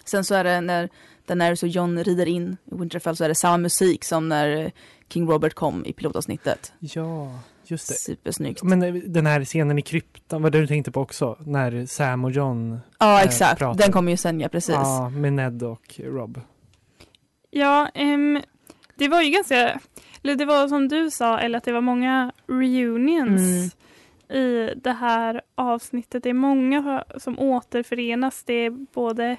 Sen 0.04 0.24
så 0.24 0.34
är 0.34 0.44
det 0.44 0.60
när 0.60 0.88
Daenerys 1.26 1.62
och 1.62 1.68
Jon 1.68 2.04
rider 2.04 2.26
in 2.26 2.56
i 2.64 2.74
Winterfell 2.74 3.16
så 3.16 3.24
är 3.24 3.28
det 3.28 3.34
samma 3.34 3.56
musik 3.56 4.04
som 4.04 4.28
när 4.28 4.72
King 5.08 5.28
Robert 5.30 5.54
kom 5.54 5.86
i 5.86 5.92
pilotavsnittet. 5.92 6.72
Ja, 6.78 7.38
just 7.64 7.88
det. 7.88 7.94
Supersnyggt. 7.94 8.62
Men 8.62 8.82
eh, 8.82 8.94
den 8.94 9.26
här 9.26 9.44
scenen 9.44 9.78
i 9.78 9.82
kryptan, 9.82 10.42
vad 10.42 10.52
det 10.52 10.60
du 10.60 10.66
tänkte 10.66 10.92
på 10.92 11.00
också? 11.00 11.38
När 11.46 11.86
Sam 11.86 12.24
och 12.24 12.30
John, 12.30 12.80
Ja 12.98 13.18
eh, 13.18 13.24
exakt, 13.24 13.58
pratar. 13.58 13.78
den 13.82 13.92
kommer 13.92 14.10
ju 14.10 14.16
sen 14.16 14.40
ja 14.40 14.48
precis. 14.48 14.74
ja, 14.74 15.08
med 15.08 15.32
Ned 15.32 15.62
och 15.62 16.00
Rob. 16.04 16.40
Ja, 17.50 17.88
ehm, 17.94 18.40
det 18.94 19.08
var 19.08 19.22
ju 19.22 19.30
ganska, 19.30 19.80
eller 20.22 20.36
det 20.36 20.44
var 20.44 20.68
som 20.68 20.88
du 20.88 21.10
sa, 21.10 21.38
eller 21.38 21.58
att 21.58 21.64
det 21.64 21.72
var 21.72 21.80
många 21.80 22.32
reunions 22.46 23.76
i 24.28 24.70
det 24.76 24.92
här 24.92 25.40
avsnittet. 25.54 26.22
Det 26.22 26.28
är 26.30 26.34
många 26.34 27.04
som 27.16 27.38
återförenas. 27.38 28.44
Det 28.44 28.54
är 28.54 28.70
både, 28.70 29.36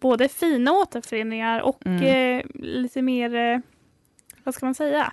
både 0.00 0.28
fina 0.28 0.72
återföreningar 0.72 1.60
och 1.60 1.86
Mm. 1.86 2.02
eh, 2.02 2.44
lite 2.54 3.02
mer, 3.02 3.34
eh, 3.34 3.58
vad 4.44 4.54
ska 4.54 4.66
man 4.66 4.74
säga, 4.74 5.12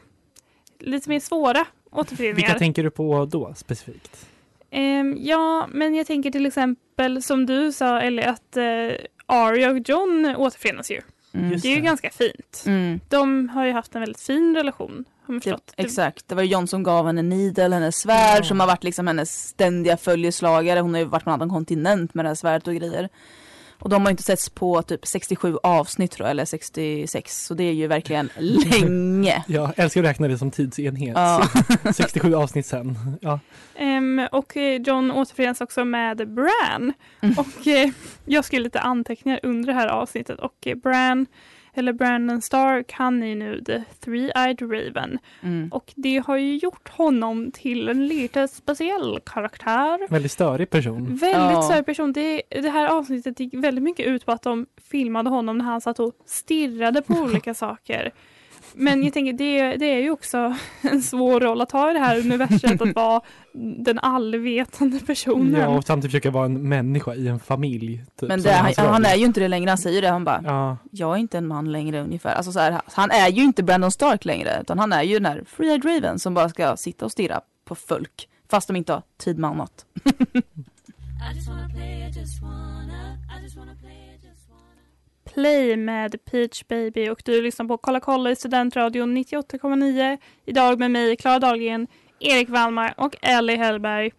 lite 0.80 1.10
mer 1.10 1.20
svåra 1.20 1.66
återföreningar. 1.96 2.36
Vilka 2.36 2.54
tänker 2.60 2.84
du 2.84 2.90
på 2.90 3.26
då 3.26 3.54
specifikt? 3.56 4.26
Ehm, 4.72 5.18
ja, 5.20 5.68
men 5.72 5.96
jag 5.96 6.08
tänker 6.08 6.32
till 6.32 6.46
exempel 6.46 7.24
som 7.24 7.46
du 7.46 7.72
sa 7.72 8.02
Ellie 8.02 8.26
att 8.26 8.58
eh, 8.58 8.64
Arya 9.26 9.70
och 9.70 9.90
John 9.90 10.36
återförenas 10.38 10.92
ju. 10.92 11.02
Mm. 11.34 11.50
Det 11.50 11.56
är 11.68 11.70
ju 11.70 11.76
det. 11.76 11.82
ganska 11.82 12.10
fint. 12.10 12.64
Mm. 12.68 13.00
De 13.10 13.50
har 13.50 13.66
ju 13.66 13.72
haft 13.72 13.96
en 13.96 14.02
väldigt 14.02 14.22
fin 14.22 14.56
relation. 14.56 15.06
Har 15.26 15.34
man 15.34 15.40
Det, 15.40 15.44
förstått. 15.44 15.74
Det- 15.78 15.84
exakt, 15.84 16.28
det 16.28 16.36
var 16.36 16.44
ju 16.44 16.50
John 16.50 16.68
som 16.68 16.84
gav 16.84 17.06
henne 17.08 17.22
Needle, 17.22 17.76
hennes 17.76 17.96
svärd 17.96 18.40
Ja. 18.40 18.44
som 18.44 18.60
har 18.60 18.68
varit 18.68 18.84
liksom 18.84 19.08
hennes 19.08 19.48
ständiga 19.48 19.98
följeslagare. 19.98 20.80
Hon 20.80 20.94
har 20.94 21.02
ju 21.02 21.06
varit 21.08 21.24
på 21.24 21.30
en 21.30 21.34
annan 21.34 21.50
kontinent 21.50 22.14
med 22.14 22.26
det 22.26 22.30
här 22.30 22.36
svärdet 22.36 22.68
och 22.68 22.74
grejer. 22.76 23.10
Och 23.80 23.90
de 23.90 24.04
har 24.04 24.12
inte 24.12 24.24
setts 24.24 24.50
på 24.50 24.82
typ 24.82 25.08
67 25.08 25.58
avsnitt 25.64 26.12
tror 26.12 26.26
jag, 26.26 26.32
eller 26.32 26.46
66. 26.46 27.46
Så 27.46 27.54
det 27.54 27.64
är 27.64 27.74
ju 27.74 27.88
verkligen 27.88 28.30
länge. 28.38 29.44
Jag 29.48 29.72
älskar 29.76 30.02
att 30.02 30.10
räkna 30.10 30.28
det 30.28 30.38
som 30.38 30.52
tidsenhet. 30.52 31.14
Ja. 31.16 31.48
67 31.94 32.36
avsnitt 32.36 32.66
sen. 32.66 32.98
Ja. 33.22 33.40
Ehm, 33.76 34.28
och 34.32 34.58
eh, 34.58 34.82
John 34.82 35.12
återförenas 35.12 35.62
också 35.62 35.86
med 35.86 36.18
Bran. 36.34 36.94
Mm. 37.22 37.36
Och 37.38 37.68
eh, 37.68 37.90
jag 38.26 38.46
skrev 38.46 38.62
lite 38.62 38.80
anteckningar 38.80 39.40
under 39.44 39.68
det 39.68 39.80
här 39.80 39.88
avsnittet 39.88 40.40
och 40.40 40.68
eh, 40.68 40.76
Bran, 40.76 41.26
eller 41.78 41.94
Brandon 41.94 42.42
Stark, 42.42 42.92
han 42.92 43.24
är 43.24 43.28
ju 43.28 43.36
nu 43.36 43.64
The 43.64 43.84
Three-Eyed 44.06 44.62
Raven. 44.62 45.20
Mm. 45.42 45.70
Och 45.72 45.94
det 45.96 46.18
har 46.28 46.38
ju 46.38 46.56
gjort 46.58 46.90
honom 46.90 47.52
till 47.52 47.90
en 47.90 48.08
lite 48.08 48.48
speciell 48.48 49.20
karaktär. 49.26 50.08
Väldigt 50.12 50.32
störig 50.32 50.70
person. 50.70 51.16
Väldigt 51.16 51.52
Ja. 51.52 51.62
stor 51.62 51.82
person. 51.82 52.14
Det, 52.14 52.42
det 52.50 52.70
här 52.70 52.88
avsnittet 52.88 53.40
gick 53.40 53.54
väldigt 53.54 53.84
mycket 53.84 54.08
ut 54.08 54.26
på 54.26 54.32
att 54.32 54.42
de 54.42 54.66
filmade 54.92 55.30
honom 55.30 55.58
när 55.58 55.66
han 55.66 55.82
satt 55.82 56.00
och 56.00 56.14
stirrade 56.26 57.02
på 57.02 57.14
olika 57.24 57.54
saker. 57.54 58.12
Men 58.78 59.04
jag 59.04 59.14
tänker, 59.14 59.34
det, 59.34 59.78
det 59.78 59.86
är 59.86 60.00
ju 60.00 60.12
också 60.12 60.56
en 60.82 61.02
svår 61.02 61.40
roll 61.40 61.62
att 61.62 61.72
ha 61.72 61.92
i 61.92 61.94
det 61.94 62.00
här 62.00 62.20
universumet, 62.20 62.82
att 62.82 62.96
vara 62.96 63.22
den 63.78 64.00
allvetande 64.00 65.00
personen. 65.00 65.62
Ja, 65.62 65.68
och 65.68 65.84
samtidigt 65.84 66.12
försöka 66.12 66.32
vara 66.32 66.46
en 66.46 66.70
människa 66.70 67.14
i 67.16 67.28
en 67.28 67.40
familj. 67.40 68.06
Typ, 68.20 68.30
Men 68.30 68.42
det, 68.42 68.52
han, 68.52 68.74
han 68.78 69.06
är 69.06 69.16
ju 69.16 69.26
inte 69.26 69.40
det 69.40 69.48
längre, 69.48 69.70
han 69.70 69.78
säger 69.78 70.02
det. 70.02 70.10
Han 70.10 70.24
bara, 70.24 70.42
Ja, 70.46 70.78
jag 70.92 71.14
är 71.14 71.18
inte 71.18 71.38
en 71.38 71.48
man 71.48 71.72
längre 71.72 72.02
ungefär. 72.02 72.36
Alltså 72.36 72.52
så 72.52 72.60
här, 72.60 72.82
han 72.86 73.12
är 73.12 73.30
ju 73.30 73.44
inte 73.44 73.64
Brandon 73.64 73.92
Stark 73.92 74.26
längre. 74.26 74.60
Utan 74.62 74.80
han 74.80 74.94
är 74.94 75.04
ju 75.04 75.14
den 75.14 75.26
här 75.26 75.44
Free-Eyed 75.58 75.96
Raven 75.96 76.20
som 76.20 76.34
bara 76.34 76.50
ska 76.50 76.78
sitta 76.78 77.06
och 77.06 77.12
stirra 77.12 77.42
på 77.66 77.76
folk. 77.76 78.30
Fast 78.50 78.68
de 78.68 78.76
inte 78.76 78.94
har 78.94 79.02
tid 79.18 79.40
med 79.40 79.50
annat. 79.50 79.86
Play 85.36 85.78
med 85.78 86.26
Peach 86.26 86.64
Baby 86.68 87.10
och 87.10 87.22
du 87.26 87.42
lyssnar 87.42 87.66
på 87.66 87.78
Kolla 87.78 88.00
kolla 88.00 88.32
i 88.32 88.36
Studentradion 88.36 89.18
98,9. 89.18 90.18
Idag 90.46 90.80
med 90.80 90.92
mig 90.92 91.16
Klara 91.16 91.40
Dahlgren, 91.40 91.88
Erik 92.20 92.50
Wallmar 92.50 92.94
och 92.98 93.16
Ellie 93.22 93.58
Hellberg. 93.58 94.12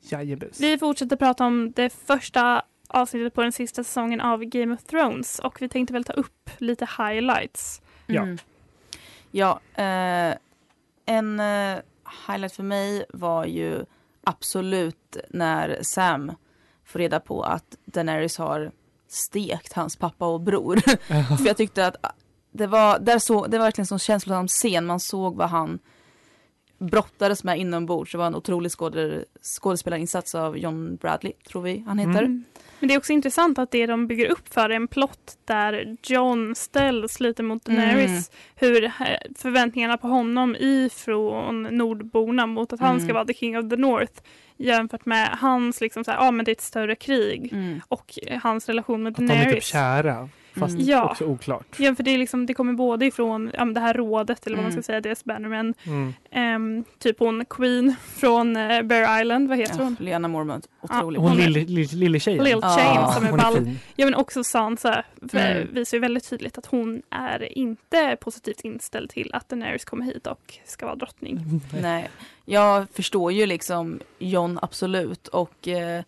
jajebus. 0.00 0.60
Vi 0.60 0.78
fortsätter 0.78 1.16
prata 1.16 1.46
om 1.46 1.72
det 1.72 1.90
första 1.92 2.62
avsnittet 2.88 3.34
på 3.34 3.42
den 3.42 3.52
sista 3.52 3.84
säsongen 3.84 4.20
av 4.20 4.44
Game 4.44 4.74
of 4.74 4.82
Thrones 4.82 5.38
och 5.38 5.62
vi 5.62 5.68
tänkte 5.68 5.92
väl 5.92 6.04
ta 6.04 6.12
upp 6.12 6.50
lite 6.58 6.88
highlights. 6.98 7.82
Ja. 8.06 8.22
Mm. 8.22 8.38
Ja, 9.30 9.60
eh, 9.74 10.36
en 11.06 11.40
eh, 11.40 11.78
highlight 12.28 12.52
för 12.52 12.62
mig 12.62 13.04
var 13.08 13.44
ju 13.44 13.84
absolut 14.24 15.16
när 15.28 15.78
Sam 15.82 16.32
får 16.84 16.98
reda 16.98 17.20
på 17.20 17.42
att 17.42 17.78
Daenerys 17.84 18.38
har 18.38 18.72
stekt 19.08 19.72
hans 19.72 19.96
pappa 19.96 20.26
och 20.26 20.40
bror. 20.40 20.76
För 21.36 21.46
jag 21.46 21.56
tyckte 21.56 21.86
att 21.86 21.96
ah, 22.00 22.12
det 22.52 22.66
var, 22.66 22.98
där 22.98 23.18
så, 23.18 23.46
det 23.46 23.58
var 23.58 23.64
verkligen 23.64 23.82
en 23.82 23.86
sån 23.86 23.98
känslosam 23.98 24.48
scen. 24.48 24.86
Man 24.86 25.00
såg 25.00 25.36
vad 25.36 25.48
han 25.48 25.78
brottades 26.78 27.44
med 27.44 27.58
inombords. 27.58 28.12
Det 28.12 28.18
var 28.18 28.26
en 28.26 28.34
otrolig 28.34 28.72
skådespelarinsats 29.42 30.34
av 30.34 30.58
John 30.58 30.96
Bradley, 30.96 31.32
tror 31.48 31.62
vi 31.62 31.84
han 31.86 31.98
heter. 31.98 32.22
Mm. 32.22 32.44
Men 32.78 32.88
det 32.88 32.94
är 32.94 32.98
också 32.98 33.12
intressant 33.12 33.58
att 33.58 33.70
det 33.70 33.86
de 33.86 34.06
bygger 34.06 34.26
upp 34.26 34.54
för 34.54 34.70
är 34.70 34.76
en 34.76 34.88
plott 34.88 35.38
där 35.44 35.96
John 36.02 36.54
ställs 36.54 37.20
lite 37.20 37.42
mot 37.42 37.64
Daenerys. 37.64 38.10
Mm. 38.10 38.22
Hur 38.54 38.84
eh, 38.84 38.90
förväntningarna 39.36 39.96
på 39.96 40.08
honom 40.08 40.56
ifrån 40.60 41.62
nordborna 41.62 42.46
mot 42.46 42.72
att 42.72 42.80
han 42.80 42.94
Mm. 42.94 43.04
ska 43.04 43.14
vara 43.14 43.24
the 43.24 43.34
king 43.34 43.58
of 43.58 43.70
the 43.70 43.76
north 43.76 44.22
jämfört 44.56 45.06
med 45.06 45.28
hans 45.40 45.80
liksom 45.80 46.04
så 46.04 46.10
här, 46.10 46.24
ja 46.24 46.30
men 46.30 46.44
det 46.44 46.50
är 46.50 46.54
ett 46.54 46.60
större 46.60 46.94
krig 46.94 47.52
Mm. 47.52 47.80
och 47.88 48.12
hans 48.42 48.68
relation 48.68 49.02
med 49.02 49.10
Att 49.10 49.16
de 49.16 49.24
är 49.24 49.28
typ 49.28 49.38
Daenerys. 49.44 49.64
kära, 49.64 50.28
fast 50.58 50.74
Mm. 50.74 50.86
Ja. 50.86 51.10
också 51.10 51.24
oklart. 51.24 51.66
Ja, 51.78 51.94
för 51.94 52.02
det, 52.02 52.10
är 52.10 52.18
liksom, 52.18 52.46
det 52.46 52.54
kommer 52.54 52.72
både 52.72 53.06
ifrån 53.06 53.50
ja, 53.54 53.64
det 53.64 53.80
här 53.80 53.94
rådet, 53.94 54.46
eller 54.46 54.56
vad 54.56 54.64
man 54.64 54.72
Mm. 54.72 54.82
ska 54.82 54.86
säga, 54.86 55.00
deras 55.00 55.24
bannermen. 55.24 55.74
Mm. 55.84 56.14
ehm, 56.30 56.84
typ 56.98 57.18
hon 57.18 57.44
Queen 57.44 57.94
från 58.16 58.56
uh, 58.56 58.82
Bear 58.82 59.20
Island, 59.22 59.48
vad 59.48 59.58
heter 59.58 59.78
Ja, 59.78 59.84
hon? 59.84 59.96
Lena 60.00 60.28
Mormont, 60.28 60.68
otrolig. 60.80 61.20
Hon 61.20 61.28
Hon 61.28 61.38
lille, 61.38 61.60
lille, 61.64 62.02
lille 62.02 62.20
tjejen. 62.20 62.44
Chain 62.62 63.12
som 63.14 63.26
är 63.26 63.32
ball. 63.36 63.70
Ja 63.96 64.04
men 64.06 64.14
också 64.14 64.44
Sansa 64.44 65.02
för 65.30 65.38
Mm. 65.38 65.74
visar 65.74 65.96
ju 65.96 66.00
väldigt 66.00 66.30
tydligt 66.30 66.58
att 66.58 66.66
hon 66.66 67.02
är 67.10 67.58
inte 67.58 68.16
positivt 68.20 68.60
inställd 68.60 69.10
till 69.10 69.30
att 69.34 69.48
Daenerys 69.48 69.84
kommer 69.84 70.04
hit 70.04 70.26
och 70.26 70.54
ska 70.64 70.86
vara 70.86 70.96
drottning. 70.96 71.60
Nej, 71.82 72.10
jag 72.44 72.86
förstår 72.92 73.32
ju 73.32 73.46
liksom 73.46 74.00
John 74.18 74.58
absolut 74.62 75.28
och 75.28 75.68
eh, 75.68 76.02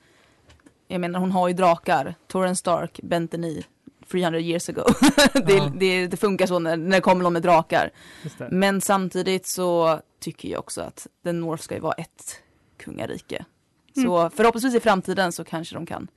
jag 0.88 1.00
menar 1.00 1.20
hon 1.20 1.32
har 1.32 1.48
ju 1.48 1.54
drakar. 1.54 2.14
Torren 2.26 2.56
Stark, 2.56 3.00
Benteny, 3.02 3.62
300 4.10 4.40
years 4.40 4.68
ago. 4.68 4.84
det, 5.46 5.52
Ja. 5.54 5.72
det, 5.76 6.06
det 6.06 6.16
funkar 6.16 6.46
så 6.46 6.58
när, 6.58 6.76
när 6.76 6.96
det 6.96 7.00
kommer 7.00 7.22
någon 7.22 7.32
med 7.32 7.42
drakar. 7.42 7.90
Men 8.50 8.80
samtidigt 8.80 9.46
så 9.46 10.00
tycker 10.20 10.48
jag 10.48 10.58
också 10.58 10.80
att 10.80 11.06
The 11.24 11.32
North 11.32 11.62
ska 11.62 11.74
ju 11.74 11.80
vara 11.80 11.92
ett 11.94 12.42
kungarike. 12.76 13.44
Så 13.94 14.30
förhoppningsvis 14.30 14.74
i 14.74 14.80
framtiden 14.80 15.32
så 15.32 15.44
kanske 15.44 15.74
de 15.74 15.86
kan 15.86 16.08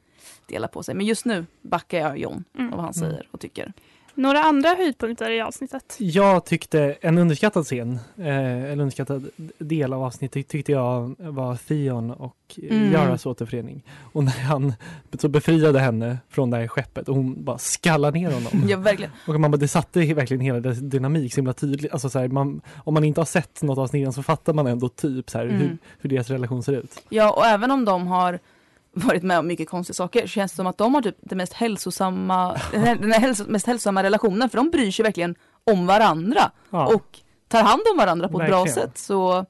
dela 0.48 0.68
på 0.68 0.84
sig. 0.84 0.96
Men 0.96 1.06
just 1.06 1.26
nu 1.26 1.46
backar 1.62 2.00
jag 2.00 2.18
John 2.18 2.44
Mm. 2.58 2.70
och 2.72 2.78
vad 2.78 2.86
han 2.86 2.94
säger 2.94 3.28
och 3.32 3.40
tycker. 3.40 3.74
Några 4.16 4.40
andra 4.44 4.70
höjdpunkter 4.70 5.32
i 5.32 5.42
avsnittet? 5.42 5.96
Jag 6.00 6.46
tyckte 6.46 6.96
en 7.02 7.18
underskattad 7.18 7.66
scen, 7.66 8.00
eh, 8.18 8.72
en 8.72 8.80
underskattad 8.80 9.30
del 9.58 9.94
av 9.94 10.04
avsnittet 10.04 10.48
tyckte 10.48 10.72
jag 10.72 11.16
var 11.18 11.56
Theon 11.56 12.12
och 12.12 12.36
Mm. 12.70 12.92
Yaras 12.94 13.26
återförening. 13.26 13.84
Och 14.14 14.24
när 14.24 14.32
han 14.42 14.74
så 15.20 15.28
befriade 15.28 15.80
henne 15.80 16.18
från 16.30 16.50
det 16.50 16.58
här 16.58 16.68
skeppet 16.68 17.10
och 17.10 17.16
hon 17.16 17.44
bara 17.44 17.58
skallar 17.58 18.12
ner 18.12 18.32
honom. 18.32 18.70
Ja, 18.70 18.78
verkligen. 18.78 19.12
Och 19.28 19.40
man 19.40 19.52
bara, 19.52 19.58
det 19.58 19.68
satte 19.68 20.14
verkligen 20.14 20.42
hela 20.42 20.60
dess 20.60 20.78
dynamik 20.78 21.34
så 21.34 21.38
himla 21.38 21.54
tydligt. 21.54 21.92
Alltså 21.92 22.10
så 22.10 22.20
här, 22.20 22.28
man, 22.28 22.62
om 22.84 22.94
man 22.94 23.04
inte 23.04 23.22
har 23.22 23.26
sett 23.26 23.62
något 23.62 23.78
avsnitt 23.78 24.00
innan 24.02 24.14
så 24.14 24.24
fattar 24.24 24.54
man 24.54 24.68
ändå 24.68 24.90
typ 24.90 25.30
så 25.30 25.38
här, 25.38 25.46
Mm. 25.46 25.58
hur, 25.58 25.78
hur 26.00 26.10
deras 26.10 26.30
relation 26.30 26.64
ser 26.64 26.74
ut. 26.74 27.04
Ja, 27.10 27.32
och 27.32 27.46
även 27.46 27.72
om 27.72 27.86
de 27.86 28.08
har 28.08 28.40
varit 28.94 29.24
med 29.24 29.40
om 29.40 29.48
mycket 29.48 29.70
konstiga 29.70 29.94
saker 29.96 30.22
så 30.22 30.28
känns 30.28 30.52
det 30.52 30.56
som 30.56 30.68
att 30.68 30.78
de 30.78 30.94
har 30.96 31.02
typ 31.02 31.16
det 31.20 31.36
mest 31.36 31.54
hälsosamma, 31.54 32.58
den 32.72 33.02
den 33.02 33.12
hälso, 33.12 33.44
mest 33.48 33.68
hälsosamma 33.68 34.04
relationen 34.04 34.50
för 34.50 34.58
de 34.58 34.70
bryr 34.70 34.92
sig 34.92 35.04
verkligen 35.04 35.36
om 35.72 35.86
varandra 35.88 36.52
Ja. 36.70 36.96
och 36.96 37.20
tar 37.48 37.64
hand 37.64 37.82
om 37.92 37.98
varandra 37.98 38.28
på 38.28 38.42
ett 38.42 38.48
bra 38.48 38.64
Verkligen. 38.64 38.88
sätt. 38.90 38.98
Så 38.98 39.46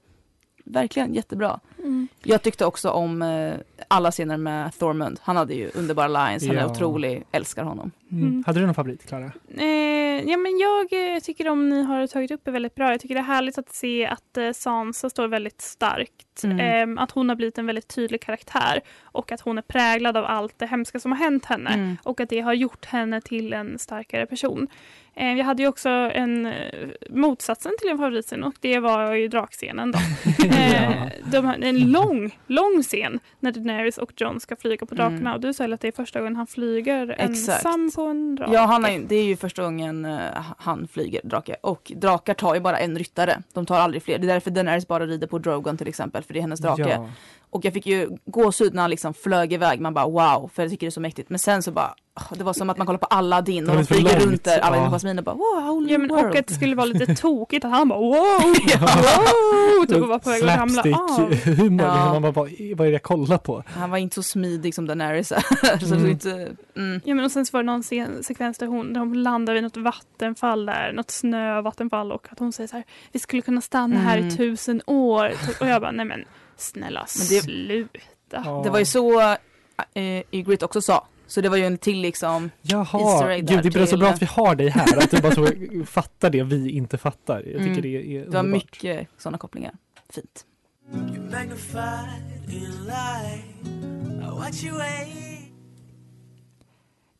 verkligen 0.65 1.13
jättebra. 1.13 1.59
Mm. 1.79 2.07
Jag 2.23 2.41
tyckte 2.41 2.65
också 2.65 2.89
om 2.89 3.21
eh, 3.21 3.53
alla 3.87 4.11
scener 4.11 4.37
med 4.37 4.73
Thormund. 4.79 5.19
Han 5.23 5.35
hade 5.35 5.53
ju 5.53 5.71
underbara 5.73 6.07
lines, 6.07 6.47
han 6.47 6.57
är 6.57 6.61
Ja. 6.61 6.71
otrolig, 6.71 7.23
älskar 7.31 7.63
honom. 7.63 7.91
Mm. 8.11 8.27
Mm. 8.27 8.43
Hade 8.47 8.59
du 8.59 8.65
någon 8.65 8.75
favorit, 8.75 9.05
Klara? 9.07 9.31
Eh, 9.57 10.29
ja, 10.29 10.37
men 10.37 10.57
jag 10.59 11.13
eh, 11.13 11.19
tycker 11.19 11.45
de 11.45 11.69
ni 11.69 11.83
har 11.83 12.07
tagit 12.07 12.31
upp 12.31 12.47
är 12.47 12.51
väldigt 12.51 12.75
bra. 12.75 12.91
Jag 12.91 12.99
tycker 13.01 13.15
det 13.15 13.21
är 13.21 13.25
härligt 13.25 13.57
att 13.57 13.69
se 13.75 14.05
att 14.05 14.37
eh, 14.37 14.51
Sansa 14.51 15.09
står 15.09 15.27
väldigt 15.27 15.61
starkt. 15.61 16.43
Mm. 16.43 16.59
Ehm, 16.59 16.97
att 16.97 17.11
hon 17.11 17.29
har 17.29 17.35
blivit 17.35 17.57
en 17.57 17.65
väldigt 17.65 17.87
tydlig 17.87 18.21
karaktär 18.21 18.81
och 19.01 19.31
att 19.31 19.41
hon 19.41 19.57
är 19.57 19.61
präglad 19.61 20.17
av 20.17 20.25
allt 20.25 20.59
det 20.59 20.65
hemska 20.65 20.99
som 20.99 21.11
har 21.11 21.19
hänt 21.19 21.45
henne. 21.45 21.69
Mm. 21.69 21.97
och 22.03 22.19
att 22.19 22.29
det 22.29 22.39
har 22.41 22.53
gjort 22.53 22.85
henne 22.85 23.21
till 23.21 23.53
en 23.53 23.79
starkare 23.79 24.25
person. 24.25 24.67
Eh, 25.15 25.33
jag 25.33 25.45
hade 25.45 25.63
ju 25.63 25.69
också 25.69 25.89
en 25.89 26.45
eh, 26.45 26.53
motsatsen 27.09 27.71
till 27.79 27.89
en 27.89 27.97
favoritscen 27.97 28.43
och 28.43 28.53
det 28.59 28.79
var 28.79 29.13
ju 29.13 29.27
drakscenen 29.27 29.91
då. 29.91 29.99
eh, 30.47 30.91
de 31.31 31.45
har 31.45 31.53
en 31.61 31.91
lång, 31.91 32.37
lång 32.47 32.83
scen 32.83 33.19
när 33.39 33.51
Daenerys 33.51 33.97
och 33.97 34.13
Jon 34.17 34.39
ska 34.39 34.55
flyga 34.55 34.85
på 34.85 34.95
drakarna 34.95 35.19
Mm. 35.21 35.33
och 35.33 35.39
du 35.39 35.53
sa 35.53 35.73
att 35.73 35.81
det 35.81 35.87
är 35.87 35.91
första 35.91 36.19
gången 36.19 36.35
han 36.35 36.47
flyger 36.47 37.15
Exakt. 37.19 37.65
ensam 37.65 37.91
på 37.95 38.00
en 38.09 38.35
drake. 38.35 38.53
Ja, 38.53 38.65
han 38.65 38.85
är, 38.85 38.99
det 38.99 39.15
är 39.15 39.23
ju 39.23 39.35
första 39.35 39.63
gången 39.63 40.05
eh, 40.05 40.19
han 40.57 40.87
flyger 40.87 41.21
drake. 41.23 41.55
Och 41.61 41.91
drakar 41.95 42.33
tar 42.33 42.55
ju 42.55 42.61
bara 42.61 42.79
en 42.79 42.97
ryttare. 42.97 43.41
De 43.53 43.65
tar 43.65 43.79
aldrig 43.79 44.03
fler. 44.03 44.17
Det 44.19 44.25
är 44.25 44.33
därför 44.33 44.51
Daenerys 44.51 44.87
bara 44.87 45.07
rider 45.07 45.27
på 45.27 45.39
Drogon 45.39 45.77
till 45.77 45.87
exempel, 45.87 46.23
för 46.23 46.33
det 46.33 46.39
är 46.39 46.41
hennes 46.41 46.59
drake. 46.59 46.89
Ja. 46.89 47.09
Och 47.49 47.65
jag 47.65 47.73
fick 47.73 47.85
ju 47.85 48.09
gåshud 48.25 48.73
när 48.73 48.81
han 48.81 48.89
liksom 48.89 49.13
flög 49.13 49.53
iväg. 49.53 49.79
Man 49.79 49.93
bara 49.93 50.05
wow, 50.05 50.51
för 50.53 50.63
jag 50.63 50.71
tycker 50.71 50.87
det 50.87 50.89
är 50.89 50.91
så 50.91 50.99
mäktigt. 50.99 51.29
Men 51.29 51.39
sen 51.39 51.63
så 51.63 51.71
bara 51.71 51.95
det 52.37 52.43
var 52.43 52.53
som 52.53 52.69
att 52.69 52.77
man 52.77 52.87
kollar 52.87 52.99
på 52.99 53.05
Aladdin 53.05 53.69
och 53.69 53.75
de 53.75 53.85
flyger 53.85 54.03
långt, 54.03 54.25
runt 54.25 54.43
där, 54.43 54.59
Aladdin 54.59 54.81
ja. 54.81 54.87
och 54.87 54.93
Jasmine 54.93 55.19
och 55.19 55.23
bara 55.25 55.35
wow, 55.35 55.87
Ja, 55.89 55.97
men, 55.97 56.07
world. 56.09 56.25
och 56.29 56.35
att 56.35 56.47
det 56.47 56.53
skulle 56.53 56.75
vara 56.75 56.85
lite 56.85 57.15
tokigt 57.21 57.65
att 57.65 57.71
han 57.71 57.87
bara 57.89 57.99
wow, 57.99 58.15
wow, 58.15 59.85
typ 59.87 60.01
och 60.01 60.07
var 60.07 60.19
på 60.19 60.29
väg 60.29 60.43
att 60.43 60.57
ramla 60.57 60.81
av. 60.81 60.85
Slapstick-humor. 60.85 61.85
Ja. 61.87 62.13
Man 62.13 62.21
bara, 62.21 62.31
vad, 62.31 62.49
vad 62.75 62.87
är 62.87 62.91
det 62.91 62.95
jag 62.95 63.03
kollar 63.03 63.37
på? 63.37 63.63
Han 63.67 63.89
var 63.91 63.97
inte 63.97 64.15
så 64.15 64.23
smidig 64.23 64.75
som 64.75 64.87
Daenerys 64.87 65.31
är. 65.31 65.77
så 65.87 65.95
Mm. 65.95 66.11
inte, 66.11 66.31
mm. 66.77 67.01
Ja 67.05 67.15
men 67.15 67.25
och 67.25 67.31
sen 67.31 67.45
så 67.45 67.57
var 67.57 67.63
det 67.63 67.67
någon 67.71 67.83
scen, 67.83 68.23
sekvens 68.23 68.57
där 68.57 68.67
hon, 68.67 68.93
där 68.93 68.99
hon 68.99 69.23
landar 69.23 69.53
vid 69.53 69.63
något 69.63 69.77
vattenfall 69.77 70.65
där, 70.65 70.93
något 70.93 71.11
snövattenfall 71.11 72.11
och 72.11 72.27
att 72.31 72.39
hon 72.39 72.53
säger 72.53 72.67
så 72.67 72.75
här, 72.75 72.83
vi 73.11 73.19
skulle 73.19 73.41
kunna 73.41 73.61
stanna 73.61 73.99
här 73.99 74.17
i 74.17 74.21
Mm. 74.21 74.37
tusen 74.37 74.81
år. 74.85 75.31
Och 75.59 75.67
jag 75.67 75.81
bara, 75.81 75.91
nej 75.91 76.05
men 76.05 76.23
snälla 76.57 77.05
Men 77.19 77.27
det- 77.29 77.41
sluta. 77.43 77.97
Ja. 78.45 78.61
Det 78.63 78.69
var 78.69 78.79
ju 78.79 78.85
så 78.85 79.21
äh, 79.93 80.23
Ygritte 80.31 80.65
också 80.65 80.81
sa. 80.81 81.05
Så 81.31 81.41
det 81.41 81.49
var 81.49 81.57
ju 81.57 81.65
en 81.65 81.77
till 81.77 82.01
liksom, 82.01 82.49
Jaha, 82.61 83.37
gud 83.37 83.63
det 83.63 83.75
är 83.75 83.85
så 83.85 83.97
bra 83.97 84.09
att 84.09 84.21
vi 84.21 84.25
har 84.25 84.55
dig 84.55 84.69
här, 84.69 84.97
att 84.97 85.11
du 85.11 85.21
bara 85.21 85.35
så 85.35 85.47
fattar 85.85 86.29
det 86.29 86.43
vi 86.43 86.69
inte 86.69 86.97
fattar. 86.97 87.35
Jag 87.35 87.45
tycker 87.45 87.65
Mm. 87.65 87.81
det 87.81 87.87
är 87.87 88.01
det 88.01 88.29
var 88.29 88.39
underbart. 88.39 88.45
mycket 88.45 89.07
sådana 89.17 89.37
kopplingar. 89.37 89.73
Fint. 90.09 90.45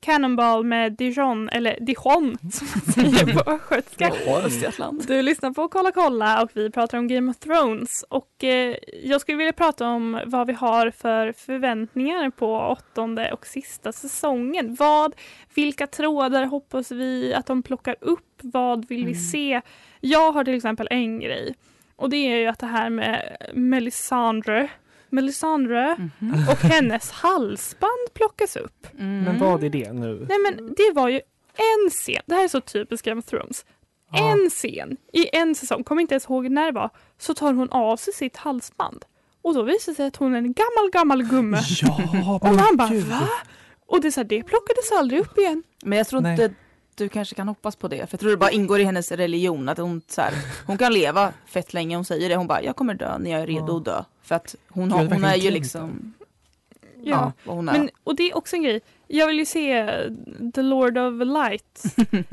Cannonball 0.05 0.63
med 0.63 0.93
Dijon, 0.93 1.49
eller 1.49 1.77
Dijon 1.79 2.37
som 2.51 2.67
man 2.75 3.11
säger 3.13 3.33
på 3.43 3.51
östgötska. 3.75 4.91
Du 5.07 5.21
lyssnar 5.21 5.51
på 5.51 5.67
Kolla 5.67 5.91
kolla 5.91 6.43
och 6.43 6.49
vi 6.53 6.69
pratar 6.71 6.97
om 6.97 7.07
Game 7.07 7.31
of 7.31 7.37
Thrones. 7.37 8.05
Och 8.09 8.43
eh, 8.43 8.75
jag 9.03 9.21
skulle 9.21 9.37
vilja 9.37 9.53
prata 9.53 9.87
om 9.87 10.19
vad 10.25 10.47
vi 10.47 10.53
har 10.53 10.91
för 10.91 11.31
förväntningar 11.31 12.29
på 12.29 12.55
åttonde 12.55 13.31
och 13.31 13.47
sista 13.47 13.91
säsongen. 13.91 14.75
Vad, 14.79 15.15
vilka 15.55 15.87
trådar 15.87 16.45
hoppas 16.45 16.91
vi 16.91 17.33
att 17.33 17.45
de 17.45 17.63
plockar 17.63 17.95
upp? 18.01 18.39
Vad 18.41 18.87
vill 18.87 19.05
vi 19.05 19.11
Mm. 19.11 19.23
se? 19.23 19.61
Jag 19.99 20.31
har 20.31 20.43
till 20.43 20.53
exempel 20.55 20.87
en 20.91 21.19
grej. 21.19 21.55
Och 21.95 22.09
det 22.09 22.17
är 22.17 22.37
ju 22.37 22.47
att 22.47 22.59
det 22.59 22.65
här 22.65 22.89
med 22.89 23.37
Melisandre, 23.53 24.69
Melisandre 25.11 26.09
Mhm. 26.19 26.45
och 26.49 26.57
hennes 26.57 27.11
halsband 27.11 28.13
plockas 28.13 28.55
upp. 28.55 28.87
Mm. 28.99 29.23
Men 29.23 29.39
vad 29.39 29.63
är 29.63 29.69
det 29.69 29.93
nu? 29.93 30.25
Nej 30.29 30.37
men 30.39 30.73
det 30.77 30.91
var 30.93 31.09
ju 31.09 31.21
en 31.55 31.89
scen, 31.89 32.21
det 32.25 32.35
här 32.35 32.43
är 32.43 32.47
så 32.47 32.61
typiskt 32.61 33.05
Game 33.05 33.19
of 33.19 33.25
Thrones. 33.25 33.65
Ja. 34.11 34.31
En 34.31 34.49
scen 34.49 34.97
i 35.13 35.35
en 35.35 35.55
säsong, 35.55 35.83
kommer 35.83 36.01
inte 36.01 36.13
ens 36.13 36.25
ihåg 36.25 36.49
när 36.49 36.65
det 36.65 36.71
var, 36.71 36.89
så 37.17 37.33
tar 37.33 37.53
hon 37.53 37.69
av 37.71 37.97
sig 37.97 38.13
sitt 38.13 38.37
halsband. 38.37 39.05
Och 39.41 39.53
då 39.53 39.63
visar 39.63 39.91
det 39.91 39.95
sig 39.95 40.05
att 40.07 40.15
hon 40.15 40.33
är 40.33 40.37
en 40.37 40.53
gammal, 40.53 40.89
gammal 40.93 41.23
gumme. 41.23 41.59
Ja, 41.81 42.39
Och 42.41 42.55
man 42.55 42.77
bara 42.77 42.89
gud. 42.89 43.03
va? 43.05 43.29
Och 43.87 44.01
det, 44.01 44.07
är 44.07 44.11
så 44.11 44.19
här, 44.19 44.27
det 44.27 44.43
plockades 44.43 44.91
aldrig 44.99 45.19
upp 45.21 45.37
igen. 45.37 45.63
Men 45.83 45.97
jag 45.97 46.07
tror 46.07 46.21
Nej. 46.21 46.31
inte 46.31 46.53
du 46.95 47.09
kanske 47.09 47.35
kan 47.35 47.47
hoppas 47.47 47.75
på 47.75 47.87
det. 47.87 47.97
För 47.97 48.07
jag 48.11 48.19
tror 48.19 48.31
det 48.31 48.37
bara 48.37 48.51
ingår 48.51 48.79
i 48.79 48.83
hennes 48.83 49.11
religion 49.11 49.69
att 49.69 49.77
hon, 49.77 50.01
så 50.07 50.21
här, 50.21 50.33
hon 50.67 50.77
kan 50.77 50.93
leva 50.93 51.33
fett 51.45 51.73
länge. 51.73 51.95
Hon 51.95 52.05
säger 52.05 52.29
det. 52.29 52.35
Hon 52.35 52.47
bara, 52.47 52.63
jag 52.63 52.75
kommer 52.75 52.93
dö 52.93 53.17
när 53.17 53.31
jag 53.31 53.41
är 53.41 53.47
redo 53.47 53.67
Ja. 53.67 53.77
att 53.77 53.85
dö. 53.85 54.03
För 54.23 54.35
att 54.35 54.55
hon, 54.69 54.91
har, 54.91 55.05
hon 55.05 55.23
är 55.23 55.35
ju 55.35 55.51
liksom, 55.51 56.13
Ja. 57.03 57.11
ja, 57.11 57.31
vad 57.43 57.55
hon 57.55 57.69
är. 57.69 57.73
Men, 57.73 57.89
och 58.03 58.15
det 58.15 58.23
är 58.23 58.37
också 58.37 58.55
en 58.55 58.63
grej. 58.63 58.81
Jag 59.07 59.27
vill 59.27 59.39
ju 59.39 59.45
se 59.45 59.91
The 60.55 60.61
Lord 60.61 60.97
of 60.97 61.13
Light 61.27 61.83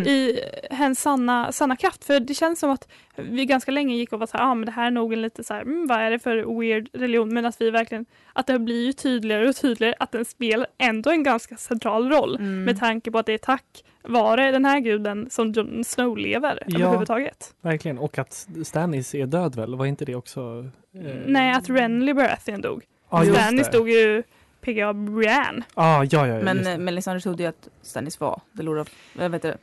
i 0.08 0.40
hennes 0.70 1.00
sanna, 1.00 1.52
sanna 1.52 1.76
kraft. 1.76 2.04
För 2.04 2.20
det 2.20 2.34
känns 2.34 2.60
som 2.60 2.70
att 2.70 2.88
vi 3.16 3.44
ganska 3.46 3.70
länge 3.70 3.96
gick 3.96 4.12
och 4.12 4.18
var 4.18 4.26
så 4.26 4.36
här, 4.36 4.44
ah, 4.44 4.54
men 4.54 4.66
det 4.66 4.72
här 4.72 4.86
är 4.86 4.90
nog 4.90 5.12
en 5.12 5.22
lite 5.22 5.44
så 5.44 5.54
här, 5.54 5.62
mm, 5.62 5.86
vad 5.86 5.98
är 5.98 6.10
det 6.10 6.18
för 6.18 6.60
weird 6.60 6.88
religion? 6.92 7.34
Men 7.34 7.46
att 7.46 7.60
vi 7.60 7.70
verkligen, 7.70 8.06
att 8.32 8.46
det 8.46 8.58
blir 8.58 8.86
ju 8.86 8.92
tydligare 8.92 9.48
och 9.48 9.56
tydligare 9.56 9.94
att 9.98 10.12
den 10.12 10.24
spelar 10.24 10.66
ändå 10.78 11.10
en 11.10 11.22
ganska 11.22 11.56
central 11.56 12.08
roll. 12.10 12.36
Mm. 12.36 12.64
Med 12.64 12.78
tanke 12.78 13.10
på 13.10 13.18
att 13.18 13.26
det 13.26 13.32
är 13.32 13.38
tack 13.38 13.84
vare 14.08 14.50
den 14.50 14.64
här 14.64 14.80
guden 14.80 15.30
som 15.30 15.52
Jon 15.52 15.84
Snow 15.84 16.16
lever 16.18 16.62
Ja. 16.66 16.78
överhuvudtaget. 16.78 17.54
Verkligen, 17.60 17.98
och 17.98 18.18
att 18.18 18.48
Stannis 18.64 19.14
är 19.14 19.26
död 19.26 19.54
väl? 19.56 19.74
Var 19.74 19.86
inte 19.86 20.04
det 20.04 20.14
också? 20.14 20.70
eh, 20.94 21.14
Nej, 21.26 21.52
att 21.52 21.68
Renly 21.70 22.14
Baratheon 22.14 22.60
dog. 22.60 22.84
Just 23.24 23.32
Stannis 23.40 23.68
det. 23.70 23.78
dog 23.78 23.90
ju 23.90 24.22
PGA 24.60 24.92
Brienne. 24.92 25.62
Ah, 25.74 26.04
ja, 26.10 26.26
ja, 26.26 26.26
ja. 26.26 26.42
Men 26.44 26.58
eh, 26.58 26.64
det. 26.64 26.78
Melisandre 26.78 27.20
trodde 27.20 27.42
ju 27.42 27.48
att 27.48 27.68
Stannis 27.82 28.20
var 28.20 28.40
The 28.56 28.62
Lord 28.62 28.78
of, 28.78 28.88
jag 29.18 29.30
vet 29.30 29.44
inte. 29.44 29.58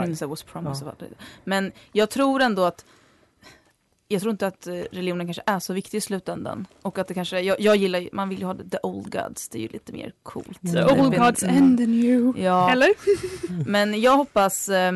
Prince 0.00 0.26
was 0.26 0.42
promised. 0.42 0.88
Ja. 0.98 1.06
Men 1.44 1.72
jag 1.92 2.10
tror 2.10 2.42
ändå 2.42 2.64
att 2.64 2.84
jag 4.12 4.20
tror 4.20 4.30
inte 4.30 4.46
att 4.46 4.66
eh, 4.66 4.72
religionen 4.72 5.26
kanske 5.26 5.42
är 5.46 5.58
så 5.58 5.72
viktig 5.72 5.98
i 5.98 6.00
slutändan. 6.00 6.66
Och 6.82 6.98
att 6.98 7.08
det 7.08 7.14
kanske, 7.14 7.40
jag, 7.40 7.60
jag 7.60 7.76
gillar 7.76 8.08
man 8.12 8.28
vill 8.28 8.38
ju 8.38 8.44
ha 8.44 8.54
the 8.54 8.78
old 8.82 9.12
gods, 9.12 9.48
det 9.48 9.58
är 9.58 9.62
ju 9.62 9.68
lite 9.68 9.92
mer 9.92 10.12
coolt. 10.22 10.60
The 10.72 10.78
Mm. 10.78 11.00
old 11.00 11.14
Mm. 11.14 11.26
gods 11.26 11.42
and 11.42 11.78
the 11.78 11.86
new. 11.86 12.38
Ja, 12.38 12.70
Eller? 12.70 12.88
men 13.70 14.00
jag 14.00 14.16
hoppas 14.16 14.68
eh, 14.68 14.92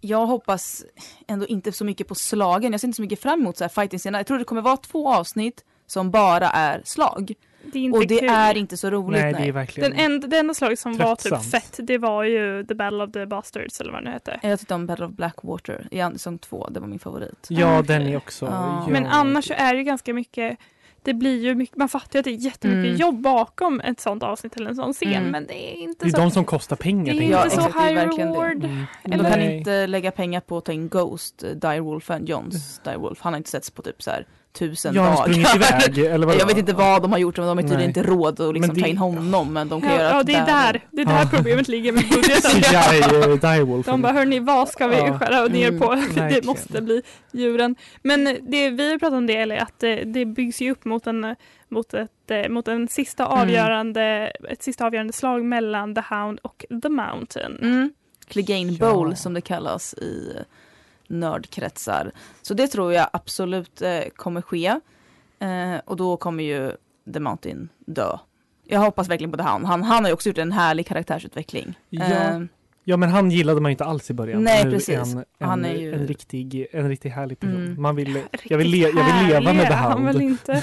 jag 0.00 0.26
hoppas 0.26 0.84
ändå 1.26 1.46
inte 1.46 1.72
så 1.72 1.84
mycket 1.84 2.08
på 2.08 2.14
slagen. 2.14 2.72
Jag 2.72 2.80
ser 2.80 2.88
inte 2.88 2.96
så 2.96 3.02
mycket 3.02 3.20
fram 3.22 3.40
emot 3.40 3.56
så 3.56 3.64
här 3.64 3.68
fighting-scener. 3.68 4.18
Jag 4.18 4.26
tror 4.26 4.38
det 4.38 4.44
kommer 4.44 4.62
vara 4.62 4.76
två 4.76 5.08
avsnitt 5.14 5.64
som 5.86 6.10
bara 6.10 6.50
är 6.50 6.82
slag. 6.84 7.32
Det 7.62 7.78
är 7.78 7.82
inte 7.82 7.98
Och 7.98 8.06
det 8.06 8.18
kul. 8.18 8.28
är 8.28 8.56
inte 8.56 8.76
så 8.76 8.90
roligt. 8.90 9.20
Nej, 9.20 9.32
Nej, 9.32 9.42
det 9.42 9.48
är 9.48 9.52
verkligen... 9.52 9.90
Den 9.90 10.00
enda, 10.00 10.26
det 10.28 10.38
enda 10.38 10.54
slaget 10.54 10.78
som 10.78 10.96
var 10.96 11.16
Tröttsamt. 11.16 11.42
typ 11.42 11.50
fett, 11.50 11.76
det 11.82 11.98
var 11.98 12.24
ju 12.24 12.64
The 12.64 12.74
Battle 12.74 13.04
of 13.04 13.12
the 13.12 13.26
Bastards 13.26 13.80
eller 13.80 13.92
vad 13.92 14.00
det 14.02 14.04
nu 14.04 14.10
hette. 14.10 14.40
Jag 14.42 14.58
tyckte 14.58 14.74
om 14.74 14.86
Battle 14.86 15.04
of 15.06 15.12
Blackwater 15.12 15.88
i 15.90 15.98
säsong 16.12 16.38
två. 16.38 16.68
Det 16.70 16.80
var 16.80 16.86
min 16.86 16.98
favorit. 16.98 17.46
Ja, 17.48 17.78
Okej. 17.78 17.86
den 17.98 18.06
är 18.06 18.16
också... 18.16 18.46
Ja. 18.46 18.86
Men 18.90 19.06
annars 19.06 19.44
så 19.48 19.54
är 19.56 19.72
det 19.72 19.78
ju 19.78 19.84
ganska 19.84 20.14
mycket 20.14 20.58
det 21.02 21.14
blir 21.14 21.38
ju 21.44 21.54
mycket, 21.54 21.76
man 21.76 21.88
fattar 21.88 22.10
ju 22.14 22.18
att 22.18 22.24
det 22.24 22.30
är 22.30 22.32
jättemycket 22.34 22.84
Mm. 22.84 22.96
jobb 22.96 23.20
bakom 23.20 23.80
ett 23.80 24.00
sånt 24.00 24.22
avsnitt 24.22 24.56
eller 24.56 24.70
en 24.70 24.76
sån 24.76 24.92
scen 24.94 25.12
Mm. 25.12 25.30
men 25.30 25.46
det 25.46 25.72
är 25.72 25.76
inte 25.76 26.04
Det 26.04 26.08
är 26.08 26.12
så, 26.12 26.16
de 26.20 26.30
som 26.30 26.44
kostar 26.44 26.76
pengar. 26.76 27.14
det 27.14 27.20
är 27.20 27.22
inte 27.22 27.50
så 27.50 27.60
exakt, 27.60 27.74
high 27.76 27.94
reward. 28.18 28.64
Mm. 28.64 28.84
Men 29.04 29.18
de 29.18 29.30
kan 29.30 29.40
inte 29.42 29.86
lägga 29.86 30.10
pengar 30.10 30.40
på 30.40 30.58
att 30.58 30.64
ta 30.64 30.72
in 30.72 30.88
Ghost, 30.88 31.42
eh, 31.42 31.50
Direwolfen, 31.50 32.26
Johns 32.26 32.80
Direwolf. 32.84 33.20
Han 33.20 33.32
har 33.32 33.38
inte 33.38 33.50
setts 33.50 33.70
på 33.70 33.82
typ 33.82 34.02
så 34.02 34.10
här 34.10 34.26
tusen 34.52 34.94
Ja, 34.94 35.16
sprungit 35.16 35.46
dagar. 35.52 35.88
iväg, 35.88 35.98
eller 36.14 36.26
vad 36.26 36.36
Jag 36.36 36.46
vet 36.46 36.58
inte 36.58 36.72
vad 36.72 37.02
de 37.02 37.12
har 37.12 37.18
gjort, 37.18 37.36
men 37.38 37.46
de 37.46 37.56
har 37.58 37.62
tydligen 37.62 37.78
Nej. 37.78 37.86
inte 37.88 38.02
råd 38.02 38.40
att 38.40 38.54
liksom 38.54 38.74
det- 38.74 38.80
ta 38.80 38.86
in 38.86 38.96
honom. 38.98 39.52
Men 39.52 39.68
de 39.68 39.80
kan 39.80 39.90
Ja, 39.90 39.96
göra 40.00 40.10
ja 40.16 40.22
det 40.22 40.34
är 40.34 40.46
där, 40.46 40.80
det 40.90 41.00
är 41.02 41.06
där 41.06 41.18
Ja. 41.20 41.28
problemet 41.32 41.68
ligger 41.68 41.92
med 41.92 42.04
budgeten. 42.10 42.50
CGI 42.50 43.00
eh. 43.00 43.82
De 43.84 44.02
bara, 44.02 44.12
hörni, 44.12 44.38
vad 44.40 44.68
ska 44.68 44.86
vi 44.88 44.96
Ja. 44.96 45.18
skära 45.18 45.44
ner 45.44 45.68
Mm, 45.68 45.80
på? 45.80 45.94
det 46.14 46.20
verkligen. 46.20 46.46
måste 46.46 46.80
bli 46.82 47.02
djuren. 47.32 47.76
Men 48.02 48.24
det, 48.24 48.70
vi 48.70 48.90
har 48.92 48.98
pratat 48.98 49.16
om 49.16 49.26
det, 49.26 49.36
eller 49.36 49.56
att 49.56 49.78
det, 49.78 50.04
det 50.04 50.24
byggs 50.26 50.60
ju 50.60 50.70
upp 50.70 50.84
mot 50.84 51.06
en, 51.06 51.36
mot 51.68 51.94
ett, 51.94 52.30
eh, 52.30 52.48
mot 52.48 52.68
en 52.68 52.88
sista 52.88 53.26
Mm. 53.26 53.38
avgörande, 53.38 54.32
ett 54.50 54.62
sista 54.62 54.86
avgörande 54.86 55.12
slag 55.12 55.44
mellan 55.44 55.94
The 55.94 56.02
Hound 56.10 56.38
och 56.42 56.64
The 56.82 56.88
Mountain. 56.88 57.58
Mm. 57.62 57.92
Clegane 58.28 58.72
Ja. 58.72 58.92
Bowl 58.92 59.16
som 59.16 59.34
det 59.34 59.40
kallas 59.40 59.94
i 59.94 60.32
nördkretsar. 61.08 62.12
Så 62.42 62.54
det 62.54 62.66
tror 62.66 62.92
jag 62.92 63.08
absolut 63.12 63.82
eh, 63.82 64.00
kommer 64.16 64.42
ske. 64.42 64.66
Eh, 65.38 65.80
och 65.84 65.96
då 65.96 66.16
kommer 66.16 66.44
ju 66.44 66.72
The 67.12 67.20
Mountain 67.20 67.68
dö. 67.78 68.18
Jag 68.64 68.80
hoppas 68.80 69.08
verkligen 69.08 69.30
på 69.30 69.36
det 69.36 69.42
han. 69.42 69.64
Han, 69.64 69.82
han 69.82 70.04
har 70.04 70.08
ju 70.08 70.14
också 70.14 70.28
gjort 70.28 70.38
en 70.38 70.52
härlig 70.52 70.86
karaktärsutveckling. 70.86 71.78
Ja. 71.90 72.40
Ja 72.90 72.96
men 72.96 73.08
han 73.08 73.30
gillade 73.30 73.60
man 73.60 73.70
ju 73.70 73.72
inte 73.72 73.84
alls 73.84 74.10
i 74.10 74.14
början. 74.14 74.44
Nej, 74.44 74.64
nu 74.64 74.70
precis. 74.70 74.88
Är 74.94 74.98
han, 74.98 75.18
en, 75.38 75.48
Han 75.48 75.64
är 75.64 75.74
ju- 75.74 75.94
en, 75.94 76.06
riktig, 76.06 76.66
en 76.72 76.88
riktig 76.88 77.10
härlig 77.10 77.40
person. 77.40 77.56
Mm. 77.66 77.82
Man 77.82 77.96
vill, 77.96 78.14
Riktigt 78.14 78.50
jag, 78.50 78.58
vill 78.58 78.70
le, 78.70 78.78
jag 78.78 78.86
vill 78.92 79.26
leva 79.28 79.40
med 79.40 79.54
härlig 79.54 79.66
The 79.66 79.72
är 79.72 79.76
han 79.76 80.06
Hound. 80.06 80.22
inte. 80.22 80.52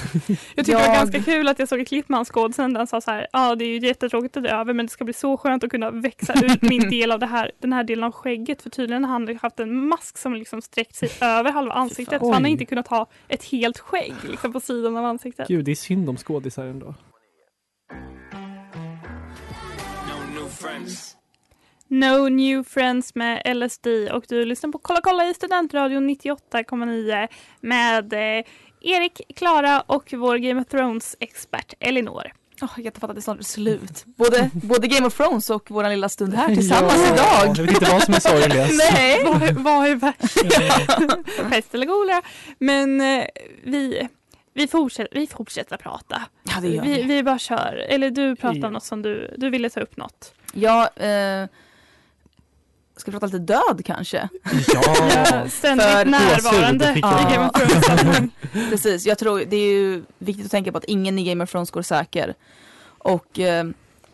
Jag 0.54 0.66
tycker 0.66 0.72
det 0.72 0.72
var 0.74 0.80
Jag- 0.80 0.94
ganska 0.94 1.22
kul 1.22 1.48
att 1.48 1.58
jag 1.58 1.68
såg 1.68 1.80
ett 1.80 1.88
klipp 1.88 2.08
med 2.08 2.18
hans 2.18 2.28
skådisen 2.28 2.72
där 2.72 2.80
han 2.80 2.86
sa 2.86 3.00
så 3.00 3.10
här, 3.10 3.26
ja 3.32 3.54
det 3.54 3.64
är 3.64 3.68
ju 3.68 3.86
jättetråkigt 3.86 4.36
att 4.36 4.42
det 4.42 4.48
är 4.48 4.60
över 4.60 4.72
men 4.74 4.86
det 4.86 4.92
ska 4.92 5.04
bli 5.04 5.14
så 5.14 5.36
skönt 5.36 5.64
att 5.64 5.70
kunna 5.70 5.90
växa 5.90 6.32
ut 6.44 6.62
min 6.70 6.90
del 6.90 7.12
av 7.12 7.18
det 7.18 7.26
här, 7.26 7.50
den 7.60 7.72
här 7.72 7.84
delen 7.84 8.04
av 8.04 8.12
skägget 8.12 8.62
för 8.62 8.70
tydligen 8.70 9.04
har 9.04 9.12
han 9.12 9.38
haft 9.42 9.60
en 9.60 9.88
mask 9.88 10.18
som 10.18 10.34
liksom 10.34 10.62
sträckt 10.62 10.94
sig 10.94 11.08
över 11.20 11.52
halva 11.52 11.72
ansiktet 11.72 12.20
så 12.20 12.32
han 12.32 12.44
har 12.44 12.50
inte 12.50 12.64
kunnat 12.64 12.88
ha 12.88 13.06
ett 13.28 13.44
helt 13.44 13.78
skägg 13.78 14.14
liksom 14.30 14.52
på 14.52 14.60
sidan 14.60 14.96
av 14.96 15.04
ansiktet. 15.04 15.48
Gud, 15.48 15.64
det 15.64 15.70
är 15.70 15.74
synd 15.74 16.08
om 16.08 16.16
skådisar 16.16 16.66
ändå. 16.66 16.94
No 20.36 20.48
New 22.28 22.64
Friends 22.64 23.14
med 23.14 23.42
LSD 23.56 23.86
och 24.12 24.24
du 24.28 24.44
lyssnar 24.44 24.70
på 24.72 24.78
Kolla 24.78 25.00
kolla 25.02 25.26
i 25.28 25.34
Studentradion 25.34 26.10
98,9 26.10 27.28
med 27.60 28.12
eh, 28.12 28.44
Erik, 28.80 29.20
Klara 29.36 29.80
och 29.80 30.12
vår 30.12 30.36
Game 30.36 30.60
of 30.60 30.66
Thrones-expert 30.68 31.74
Elinor. 31.80 32.32
åh, 32.62 32.70
jag 32.76 32.94
inte 32.94 33.10
att 33.10 33.16
det 33.16 33.22
snart 33.22 33.38
är 33.38 33.44
slut. 33.44 34.04
Både, 34.06 34.50
både 34.52 34.86
Game 34.88 35.06
of 35.06 35.16
Thrones 35.16 35.50
och 35.50 35.70
vår 35.70 35.88
lilla 35.88 36.08
stund 36.08 36.34
här 36.34 36.54
tillsammans 36.54 36.94
Ja, 37.08 37.14
idag. 37.14 37.56
Jag 37.58 37.64
vet 37.64 37.74
inte 37.82 37.90
vad 37.92 38.02
som 38.02 38.14
är 38.14 38.20
sorgligast. 38.20 38.74
Nej! 38.92 39.24
Vad, 39.24 39.42
är- 39.42 39.52
vad 39.52 39.86
är 39.86 39.94
värst? 41.14 41.50
Pest 41.50 41.74
eller 41.74 41.86
kolera? 41.86 42.22
Men 42.58 43.00
eh, 43.00 43.24
vi, 43.64 44.08
vi, 44.54 44.66
fortsätter, 44.68 45.18
vi 45.20 45.26
fortsätter 45.26 45.76
prata. 45.76 46.22
Ja, 46.42 46.60
det 46.60 46.68
gör 46.68 46.82
Vi, 46.82 46.94
vi. 46.94 47.02
vi 47.02 47.22
bara 47.22 47.38
kör. 47.38 47.86
Eller 47.88 48.10
du 48.10 48.36
pratar 48.36 48.58
Ja. 48.60 48.66
om 48.66 48.72
något 48.72 48.84
som 48.84 49.02
du, 49.02 49.34
du 49.38 49.50
ville 49.50 49.70
ta 49.70 49.80
upp 49.80 49.96
något. 49.96 50.34
Ja, 50.52 50.88
eh, 50.96 51.46
ska 52.96 53.10
vi 53.10 53.12
prata 53.12 53.26
lite 53.26 53.38
död 53.38 53.82
kanske? 53.84 54.28
Ja! 54.74 54.82
Ständigt 55.48 55.86
För 55.86 56.04
närvarande 56.04 56.92
i. 56.96 57.00
Game 57.00 57.48
of 57.48 57.52
Thrones. 57.52 58.30
Precis, 58.70 59.06
jag 59.06 59.18
tror 59.18 59.42
det 59.48 59.56
är 59.56 59.72
ju 59.72 60.04
viktigt 60.18 60.44
att 60.44 60.50
tänka 60.50 60.72
på 60.72 60.78
att 60.78 60.84
ingen 60.84 61.18
i 61.18 61.24
Game 61.24 61.44
of 61.44 61.50
Thrones 61.50 61.70
går 61.70 61.82
säker. 61.82 62.34
Och 62.98 63.38
eh, 63.38 63.64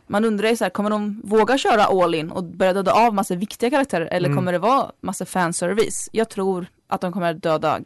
man 0.07 0.25
undrar 0.25 0.49
ju 0.49 0.57
så 0.57 0.64
här, 0.64 0.71
kommer 0.71 0.90
de 0.90 1.21
våga 1.25 1.59
köra 1.59 1.85
all 1.85 2.14
in 2.14 2.31
och 2.31 2.45
börja 2.45 2.73
döda 2.73 2.92
av 2.92 3.14
massa 3.14 3.35
viktiga 3.35 3.71
karaktärer 3.71 4.07
eller 4.07 4.29
Mm. 4.29 4.37
kommer 4.38 4.53
det 4.53 4.59
vara 4.59 4.90
massa 5.01 5.25
fanservice? 5.27 6.09
Jag 6.12 6.29
tror 6.29 6.66
att 6.88 7.01
de 7.01 7.12
kommer 7.12 7.35
döda, 7.35 7.81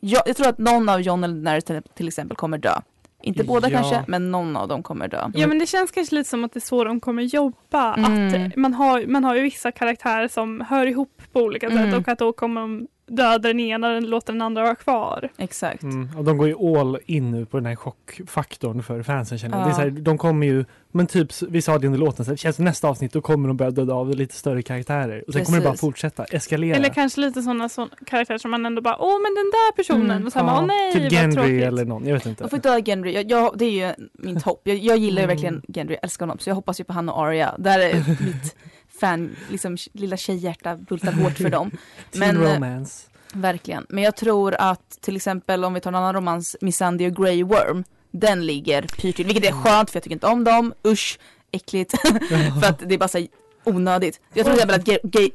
jag, 0.00 0.22
jag 0.26 0.36
tror 0.36 0.48
att 0.48 0.58
någon 0.58 0.88
av 0.88 1.00
John 1.00 1.24
eller 1.24 1.34
Daenerys 1.34 1.64
till, 1.64 1.80
till 1.94 2.08
exempel 2.08 2.36
kommer 2.36 2.58
dö. 2.58 2.80
Inte 3.22 3.44
båda 3.44 3.70
Ja. 3.70 3.78
kanske, 3.78 4.04
men 4.06 4.30
någon 4.30 4.56
av 4.56 4.68
dem 4.68 4.82
kommer 4.82 5.08
dö. 5.08 5.30
Ja 5.34 5.46
men 5.46 5.58
det 5.58 5.66
känns 5.66 5.90
kanske 5.90 6.14
lite 6.14 6.30
som 6.30 6.44
att 6.44 6.52
det 6.52 6.58
är 6.58 6.60
så 6.60 6.84
de 6.84 7.00
kommer 7.00 7.22
jobba. 7.22 7.94
Mm. 7.94 8.46
Att 8.46 8.56
man 8.56 8.74
har, 8.74 9.06
man 9.06 9.24
har 9.24 9.34
ju 9.34 9.42
vissa 9.42 9.72
karaktärer 9.72 10.28
som 10.28 10.60
hör 10.60 10.86
ihop 10.86 11.22
på 11.32 11.40
olika 11.40 11.70
sätt 11.70 11.78
Mm. 11.78 11.98
och 11.98 12.08
att 12.08 12.18
då 12.18 12.32
kommer 12.32 12.60
de 12.60 12.86
döda 13.16 13.38
den 13.38 13.60
ena 13.60 13.96
och 13.96 14.02
låta 14.02 14.32
den 14.32 14.42
andra 14.42 14.62
vara 14.62 14.74
kvar. 14.74 15.28
Exakt. 15.38 15.82
Mm, 15.82 16.08
och 16.18 16.24
de 16.24 16.38
går 16.38 16.48
ju 16.48 16.78
all 16.78 16.98
in 17.06 17.30
nu 17.30 17.46
på 17.46 17.56
den 17.56 17.66
här 17.66 17.76
chockfaktorn 17.76 18.82
för 18.82 19.02
fansen 19.02 19.38
känner 19.38 19.56
jag. 19.58 19.62
Ja. 19.62 19.66
Det 19.66 19.72
är 19.72 19.74
så 19.74 19.80
här, 19.80 19.90
de 19.90 20.18
kommer 20.18 20.46
ju, 20.46 20.64
men 20.92 21.06
typ 21.06 21.42
vi 21.48 21.62
sa 21.62 21.78
det 21.78 21.86
under 21.86 21.98
låten, 22.00 22.24
så 22.24 22.30
här, 22.30 22.34
det 22.34 22.38
känns 22.38 22.56
som 22.56 22.64
nästa 22.64 22.88
avsnitt 22.88 23.12
då 23.12 23.20
kommer 23.20 23.48
de 23.48 23.56
börja 23.56 23.70
döda 23.70 23.94
av 23.94 24.10
lite 24.10 24.34
större 24.34 24.62
karaktärer. 24.62 25.24
Och 25.26 25.32
sen 25.32 25.44
kommer 25.44 25.58
det 25.58 25.64
bara 25.64 25.70
Precis. 25.70 25.80
fortsätta 25.80 26.24
eskalera. 26.24 26.76
Eller 26.76 26.88
kanske 26.88 27.20
lite 27.20 27.42
sådana 27.42 27.68
så, 27.68 27.88
karaktärer 28.06 28.38
som 28.38 28.50
man 28.50 28.66
ändå 28.66 28.82
bara, 28.82 28.96
åh 28.98 29.12
men 29.22 29.34
den 29.34 29.50
där 29.52 29.72
personen. 29.76 30.10
Mm. 30.10 30.26
Och 30.26 30.32
sen 30.32 30.46
bara, 30.46 30.58
åh 30.60 30.66
nej 30.66 30.92
typ 30.92 31.02
vad 31.02 31.12
Gendry 31.12 31.34
tråkigt. 31.42 31.62
eller 31.64 31.84
någon, 31.84 32.06
jag 32.06 32.14
vet 32.14 32.26
inte. 32.26 32.44
De 32.44 32.50
får 32.50 32.58
döda 32.58 32.80
Gendry, 32.80 33.12
jag, 33.14 33.30
jag, 33.30 33.58
det 33.58 33.64
är 33.64 33.88
ju 33.98 34.06
mitt 34.12 34.42
hopp. 34.42 34.60
Jag, 34.64 34.76
jag 34.76 34.96
gillar 34.98 35.22
ju 35.22 35.24
Mm. 35.24 35.36
verkligen 35.36 35.62
Gendry, 35.68 35.94
jag 35.94 36.04
älskar 36.04 36.26
honom. 36.26 36.38
Så 36.38 36.50
jag 36.50 36.54
hoppas 36.54 36.80
ju 36.80 36.84
på 36.84 36.92
han 36.92 37.08
och 37.08 37.22
Arya. 37.26 37.54
Där 37.58 37.78
är 37.78 37.94
mitt 38.24 38.56
fan, 39.02 39.36
liksom 39.50 39.76
lilla 39.92 40.16
tjejhjärta 40.16 40.76
bultar 40.76 41.12
hårt 41.12 41.36
för 41.36 41.50
dem. 41.50 41.70
Men, 42.12 42.36
eh, 42.36 42.54
romance. 42.54 43.08
Verkligen. 43.34 43.86
Men 43.88 44.04
jag 44.04 44.16
tror 44.16 44.54
att 44.58 44.98
till 45.00 45.16
exempel 45.16 45.64
om 45.64 45.74
vi 45.74 45.80
tar 45.80 45.90
en 45.90 45.94
annan 45.94 46.14
romans, 46.14 46.56
Missandei 46.60 47.08
och 47.08 47.16
Grey 47.16 47.44
Worm. 47.44 47.84
Den 48.10 48.46
ligger 48.46 48.82
pyrt 48.82 49.18
vilket 49.18 49.44
är 49.44 49.52
skönt 49.52 49.90
för 49.90 49.96
jag 49.96 50.02
tycker 50.02 50.16
inte 50.16 50.26
om 50.26 50.44
dem. 50.44 50.74
Usch, 50.86 51.18
äckligt. 51.50 51.94
för 52.60 52.66
att 52.66 52.78
det 52.88 52.94
är 52.94 52.98
bara 52.98 53.08
så 53.08 53.26
onödigt. 53.64 54.20
Jag 54.34 54.46
tror 54.46 54.54
till 54.54 54.70
exempel 54.70 54.96
att 54.96 55.12
Grey 55.12 55.30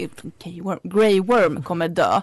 Grey 0.83 1.21
Worm 1.21 1.63
kommer 1.63 1.87
dö. 1.87 2.21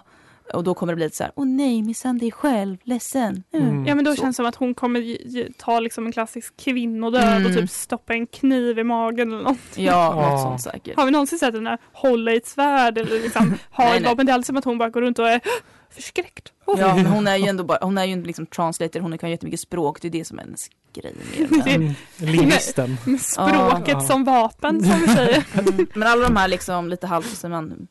Och 0.53 0.63
då 0.63 0.73
kommer 0.73 0.93
det 0.93 0.95
bli 0.95 1.05
lite 1.05 1.15
så 1.17 1.23
här, 1.23 1.31
åh 1.35 1.45
nej, 1.45 1.81
Missandei 1.81 2.31
själv, 2.31 2.77
ledsen. 2.83 3.43
Mm. 3.53 3.69
Mm. 3.69 3.85
Ja 3.85 3.95
men 3.95 4.05
då 4.05 4.15
Så. 4.15 4.21
känns 4.21 4.35
det 4.35 4.37
som 4.37 4.45
att 4.45 4.55
hon 4.55 4.73
kommer 4.73 4.99
ge- 4.99 5.49
ta 5.57 5.79
liksom 5.79 6.05
en 6.05 6.11
klassisk 6.11 6.57
kvinnodöd 6.57 7.23
Mm. 7.23 7.45
och 7.45 7.57
typ 7.57 7.69
stoppa 7.69 8.13
en 8.13 8.27
kniv 8.27 8.79
i 8.79 8.83
magen 8.83 9.33
eller 9.33 9.43
något. 9.43 9.57
Ja, 9.75 9.83
Ja. 10.21 10.29
något 10.29 10.41
sånt 10.41 10.61
säkert. 10.61 10.95
Har 10.97 11.05
vi 11.05 11.11
någonsin 11.11 11.39
sett 11.39 11.53
henne 11.53 11.77
hålla 11.93 12.31
i 12.33 12.37
ett 12.37 12.47
svärd 12.47 12.97
eller 12.97 13.19
liksom 13.21 13.53
ha 13.71 13.83
Nej, 13.83 13.97
ett 13.97 14.05
vapen? 14.05 14.25
Det 14.25 14.31
är 14.31 14.33
alltid 14.33 14.45
som 14.45 14.57
att 14.57 14.65
hon 14.65 14.77
bara 14.77 14.89
går 14.89 15.01
runt 15.01 15.19
och 15.19 15.29
är 15.29 15.41
förskräckt. 15.89 16.51
Ja, 16.67 16.95
men 16.95 17.05
hon 17.05 17.27
är 17.27 17.35
ju 17.37 17.45
ändå 17.49 17.63
bara, 17.63 17.79
hon 17.81 17.97
är 17.97 18.05
ju 18.05 18.23
liksom 18.23 18.45
translator, 18.45 18.99
hon 18.99 19.17
kan 19.17 19.29
ju 19.29 19.33
jättemycket 19.33 19.59
språk, 19.59 20.01
det 20.01 20.07
är 20.07 20.11
det 20.11 20.25
som 20.25 20.39
är 20.39 20.43
hennes 20.43 20.69
grej 20.93 21.15
med. 21.49 21.67
Mm. 21.75 21.93
Lingvisten. 22.17 22.97
Med 23.05 23.21
språket 23.21 23.87
Ja. 23.87 23.99
som 24.01 24.23
vapen 24.23 24.83
som 24.83 24.99
vi 25.01 25.07
säger. 25.07 25.43
Mm. 25.53 25.87
Men 25.93 26.07
alla 26.07 26.27
de 26.27 26.35
här 26.35 26.47
liksom 26.47 26.89
lite 26.89 27.07
halvt 27.07 27.43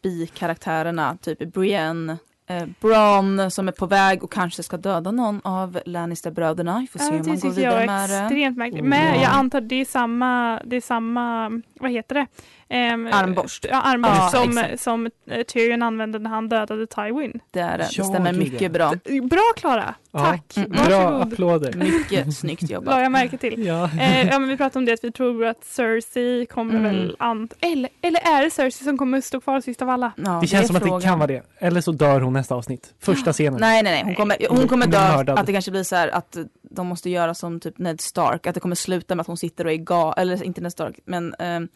bikaraktärerna, 0.02 1.16
typ 1.22 1.52
Brienne, 1.52 2.16
eh, 2.46 2.66
Bron 2.80 3.50
som 3.50 3.68
är 3.68 3.72
på 3.72 3.86
väg 3.86 4.24
och 4.24 4.32
kanske 4.32 4.62
ska 4.62 4.76
döda 4.76 5.10
någon 5.10 5.40
av 5.44 5.80
Lannister-bröderna. 5.86 6.78
Vi 6.80 6.86
får 6.86 6.98
se 6.98 7.04
Ja, 7.04 7.10
om 7.10 7.22
det 7.22 7.28
man 7.28 7.38
går 7.38 7.48
tycker 7.50 7.62
jag 7.62 7.70
vidare 7.70 7.82
är 7.82 7.86
med 7.86 8.10
det. 8.10 8.18
extremt 8.24 8.56
märkligt. 8.58 8.82
Oh, 8.82 8.88
Men 8.88 9.14
ja. 9.14 9.22
jag 9.22 9.30
antar 9.32 9.58
att 9.58 9.68
det 9.68 9.80
är 9.80 9.84
samma, 9.84 10.60
det 10.64 10.76
är 10.76 10.80
samma, 10.80 11.50
vad 11.80 11.90
heter 11.90 12.14
det? 12.14 12.26
Ehm, 12.68 13.06
Armborst. 13.12 13.66
Ja, 13.70 13.80
armborst 13.80 14.14
Ja, 14.16 14.28
som, 14.28 14.58
exakt. 14.58 14.80
som 14.82 15.10
eh, 15.30 15.42
Tyrion 15.42 15.82
använde 15.82 16.18
när 16.18 16.30
han 16.30 16.48
dödade 16.48 16.86
Tywin. 16.86 17.40
Det 17.50 17.60
är 17.60 17.78
det, 17.78 17.88
Ja, 17.92 18.04
det 18.04 18.08
stämmer 18.08 18.32
mycket 18.32 18.72
bra. 18.72 18.92
Bra 19.30 19.52
Klara, 19.56 19.94
Ja. 20.12 20.18
tack. 20.18 20.56
Mm. 20.56 20.70
Bra 20.70 21.22
applåder. 21.22 21.72
Mycket 21.72 22.36
snyggt 22.36 22.62
La 22.62 22.68
jobbat. 22.74 23.00
jag 23.02 23.12
märke 23.12 23.36
till. 23.38 23.66
Ja. 23.66 23.90
Eh, 24.00 24.26
ja 24.28 24.38
men 24.38 24.48
vi 24.48 24.56
pratade 24.56 24.78
om 24.78 24.84
det 24.84 24.92
att 24.92 25.04
vi 25.04 25.12
tror 25.12 25.44
att 25.46 25.64
Cersei 25.64 26.46
kommer 26.46 26.74
Mm. 26.74 26.82
väl 26.84 27.16
an... 27.18 27.48
Eller, 27.60 27.90
eller 28.02 28.20
är 28.20 28.42
det 28.44 28.50
Cersei 28.50 28.84
som 28.84 28.98
kommer 28.98 29.20
stå 29.20 29.40
kvar 29.40 29.60
sist 29.60 29.82
av 29.82 29.90
alla? 29.90 30.12
Ja, 30.16 30.38
Det 30.40 30.46
känns 30.46 30.62
är 30.62 30.66
som 30.66 30.76
att 30.76 30.82
det 30.82 30.88
frågan. 30.88 31.02
kan 31.02 31.18
vara 31.18 31.26
det. 31.26 31.42
Eller 31.58 31.80
så 31.80 31.92
dör 31.92 32.20
hon 32.20 32.32
nästa 32.32 32.54
avsnitt. 32.54 32.94
Första 33.00 33.32
scenen. 33.32 33.60
Nej 33.60 33.82
nej 33.82 33.92
nej, 33.92 34.02
hon 34.04 34.14
kommer, 34.14 34.36
hon 34.50 34.68
kommer 34.68 34.86
dö, 34.86 35.16
mördad. 35.16 35.38
att 35.38 35.46
det 35.46 35.52
kanske 35.52 35.70
blir 35.70 35.82
så 35.82 35.96
här 35.96 36.08
att 36.08 36.36
de 36.70 36.86
måste 36.86 37.10
göra 37.10 37.34
som 37.34 37.60
typ 37.60 37.78
Ned 37.78 38.00
Stark, 38.00 38.46
att 38.46 38.54
det 38.54 38.60
kommer 38.60 38.76
sluta 38.76 39.14
med 39.14 39.20
att 39.20 39.26
hon 39.26 39.36
sitter 39.36 39.64
och 39.66 39.72
är 39.72 39.76
gal, 39.76 40.14
eller 40.16 40.42
inte 40.44 40.60
Ned 40.60 40.72
Stark, 40.72 40.98
men 41.04 41.34
ehm, 41.38 41.68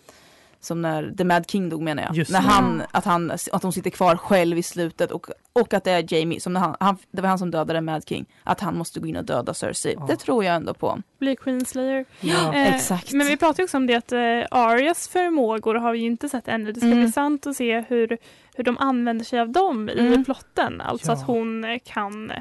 som 0.61 0.83
när 0.83 1.15
The 1.19 1.25
Mad 1.25 1.51
King 1.51 1.69
dog 1.69 1.83
menar 1.83 2.03
jag. 2.03 2.17
Just 2.17 2.31
när 2.31 2.41
det. 2.43 2.47
han, 2.49 2.83
att, 2.91 3.05
han, 3.05 3.31
att 3.53 3.63
hon 3.63 3.73
sitter 3.73 3.91
kvar 3.91 4.17
själv 4.17 4.59
i 4.59 4.63
slutet 4.63 5.11
och, 5.11 5.27
och 5.53 5.75
att 5.75 5.85
det 5.85 5.91
är 5.91 6.15
Jamie, 6.15 6.41
som 6.41 6.53
när 6.53 6.61
han, 6.61 6.77
han, 6.81 6.97
det 7.11 7.23
var 7.23 7.29
han 7.29 7.39
som 7.39 7.51
dödade 7.51 7.81
Mad 7.81 8.09
King, 8.09 8.27
att 8.45 8.61
han 8.61 8.79
måste 8.79 9.01
gå 9.01 9.07
in 9.07 9.17
och 9.17 9.25
döda 9.25 9.55
Cersei. 9.55 9.95
Ja. 9.99 10.07
Det 10.09 10.17
tror 10.17 10.45
jag 10.45 10.55
ändå 10.55 10.75
på. 10.75 10.99
Blir 11.19 11.37
Queenslayer. 11.37 12.05
Ja. 12.21 12.55
Eh, 12.55 12.75
exakt. 12.75 13.13
Men 13.13 13.27
vi 13.27 13.37
pratade 13.37 13.63
också 13.65 13.77
om 13.77 13.87
det 13.87 13.95
att 13.95 14.13
eh, 14.13 14.19
Arias 14.59 15.09
förmågor 15.09 15.75
har 15.75 15.93
vi 15.93 15.99
ju 15.99 16.07
inte 16.07 16.29
sett 16.29 16.49
ännu. 16.49 16.73
Det 16.73 16.81
ska 16.81 16.87
Mm. 16.87 17.01
bli 17.01 17.13
sant 17.13 17.47
att 17.47 17.57
se 17.57 17.81
hur, 17.89 18.19
hur 18.55 18.65
de 18.65 18.79
använder 18.79 19.25
sig 19.25 19.41
av 19.41 19.49
dem 19.49 19.89
i 19.89 19.99
Mm. 20.07 20.25
plotten. 20.25 20.81
Alltså 20.81 21.09
Ja. 21.09 21.13
att 21.15 21.27
hon 21.27 21.65
eh, 21.65 21.79
kan 21.85 22.33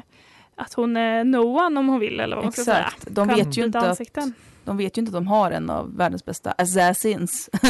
att 0.60 0.74
hon 0.74 0.96
är 0.96 1.24
no 1.24 1.58
one 1.66 1.80
om 1.80 1.88
hon 1.88 2.00
vill 2.00 2.20
eller 2.20 2.36
vad 2.36 2.44
man 2.44 2.52
ska 2.52 2.64
säga. 2.64 2.78
Exakt. 2.78 3.06
De 3.10 3.28
Kan 3.28 3.38
vet, 3.38 3.58
ju 3.58 3.64
inte 3.64 3.78
att, 3.78 3.84
ansikten. 3.84 4.34
De 4.68 4.76
vet 4.76 4.98
ju 4.98 5.00
inte 5.00 5.10
att 5.10 5.14
de 5.14 5.26
har 5.26 5.50
en 5.50 5.70
av 5.70 5.96
världens 5.96 6.24
bästa 6.24 6.50
assassins. 6.58 7.50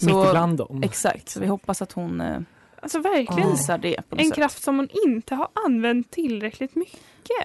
Mitt 0.00 0.02
ibland 0.02 0.58
dem. 0.58 0.82
Exakt, 0.82 1.28
så 1.28 1.40
vi 1.40 1.46
hoppas 1.46 1.82
att 1.82 1.92
hon 1.92 2.20
eh, 2.20 2.38
Alltså 2.80 2.98
verkligen. 3.00 3.50
visar 3.50 3.78
det 3.78 3.96
på 4.08 4.14
något 4.16 4.20
En 4.20 4.26
sätt. 4.28 4.34
kraft 4.36 4.62
som 4.62 4.76
hon 4.76 4.88
inte 5.06 5.34
har 5.34 5.48
använt 5.66 6.10
tillräckligt 6.10 6.74
mycket. 6.74 7.00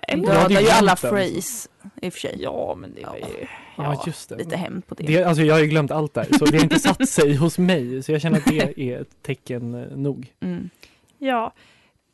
Hon 0.09 0.19
Eller? 0.19 0.33
Ja, 0.35 0.47
det 0.47 0.55
är 0.55 0.61
ju 0.61 0.69
alla. 0.69 0.95
Freys 0.95 1.69
i 2.01 2.09
och 2.09 2.13
för 2.13 2.19
sig. 2.19 2.35
Ja, 2.39 2.75
men 2.77 2.93
det 2.95 3.05
var 3.05 3.15
ju... 3.15 3.47
Ja, 3.75 4.03
just 4.05 4.29
det. 4.29 4.35
Lite 4.37 4.55
hämnd 4.57 4.87
på 4.87 4.95
det. 4.95 5.03
det. 5.03 5.23
Alltså 5.23 5.43
jag 5.43 5.53
har 5.55 5.61
ju 5.61 5.67
glömt 5.67 5.91
allt 5.91 6.13
där, 6.13 6.27
så 6.39 6.45
det 6.45 6.57
har 6.57 6.63
inte 6.63 6.79
satt 6.79 7.09
sig 7.09 7.35
hos 7.35 7.57
mig. 7.57 8.03
Så 8.03 8.11
jag 8.11 8.21
känner 8.21 8.37
att 8.37 8.45
det 8.45 8.91
är 8.93 9.01
ett 9.01 9.21
tecken 9.23 9.73
eh, 9.75 9.97
nog. 9.97 10.33
Mm. 10.39 10.69
Ja. 11.17 11.53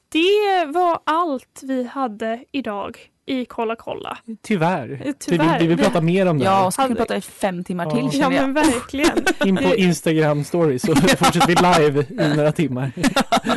Det 0.09 0.65
var 0.73 0.99
allt 1.03 1.59
vi 1.63 1.83
hade 1.83 2.43
idag 2.51 2.97
i 3.27 3.45
Kolla 3.45 3.75
kolla. 3.75 4.17
Tyvärr. 4.41 5.01
Vi 5.05 5.13
Tyvärr. 5.13 5.59
vill, 5.59 5.67
vi 5.69 5.75
vill 5.75 5.85
prata 5.85 6.01
mer 6.01 6.25
om 6.25 6.37
det 6.39 6.45
Ja, 6.45 6.51
här. 6.51 6.65
och 6.65 6.73
så 6.73 6.81
kan 6.81 6.89
vi 6.89 6.95
prata 6.95 7.17
i 7.17 7.21
fem 7.21 7.63
timmar 7.63 7.85
Ja. 7.85 7.91
till 7.91 8.05
Ja 8.05 8.11
känner 8.11 8.35
jag. 8.35 8.41
men 8.49 8.53
verkligen. 8.53 9.17
In 9.45 9.55
på 9.57 9.75
Instagram 9.75 10.43
stories 10.43 10.81
så 10.81 10.95
fortsätter 10.95 11.47
vi 11.47 11.55
live 11.55 12.05
i 12.31 12.35
några 12.35 12.51
timmar. 12.51 12.91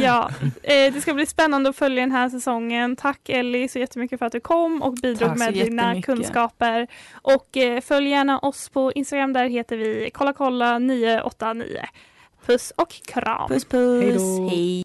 Ja, 0.00 0.30
eh, 0.62 0.92
det 0.94 1.00
ska 1.00 1.14
bli 1.14 1.26
spännande 1.26 1.70
att 1.70 1.76
följa 1.76 2.00
den 2.00 2.12
här 2.12 2.28
säsongen. 2.28 2.96
Tack 2.96 3.28
Ellie 3.28 3.68
så 3.68 3.78
jättemycket 3.78 4.18
för 4.18 4.26
att 4.26 4.32
du 4.32 4.40
kom 4.40 4.82
och 4.82 4.94
bidrog 4.94 5.28
Tack 5.28 5.38
med 5.38 5.54
dina 5.54 6.02
kunskaper. 6.02 6.86
Och 7.22 7.56
eh, 7.56 7.80
följ 7.80 8.08
gärna 8.10 8.38
oss 8.38 8.68
på 8.68 8.92
Instagram, 8.92 9.32
där 9.32 9.48
heter 9.48 9.76
vi 9.76 10.10
kolla 10.14 10.32
kolla 10.32 10.78
989. 10.78 11.64
Puss 12.46 12.72
och 12.76 12.88
kram! 13.06 13.48
Puss 13.48 13.64
puss, 13.64 14.02
Hejdå. 14.04 14.48
hej. 14.48 14.84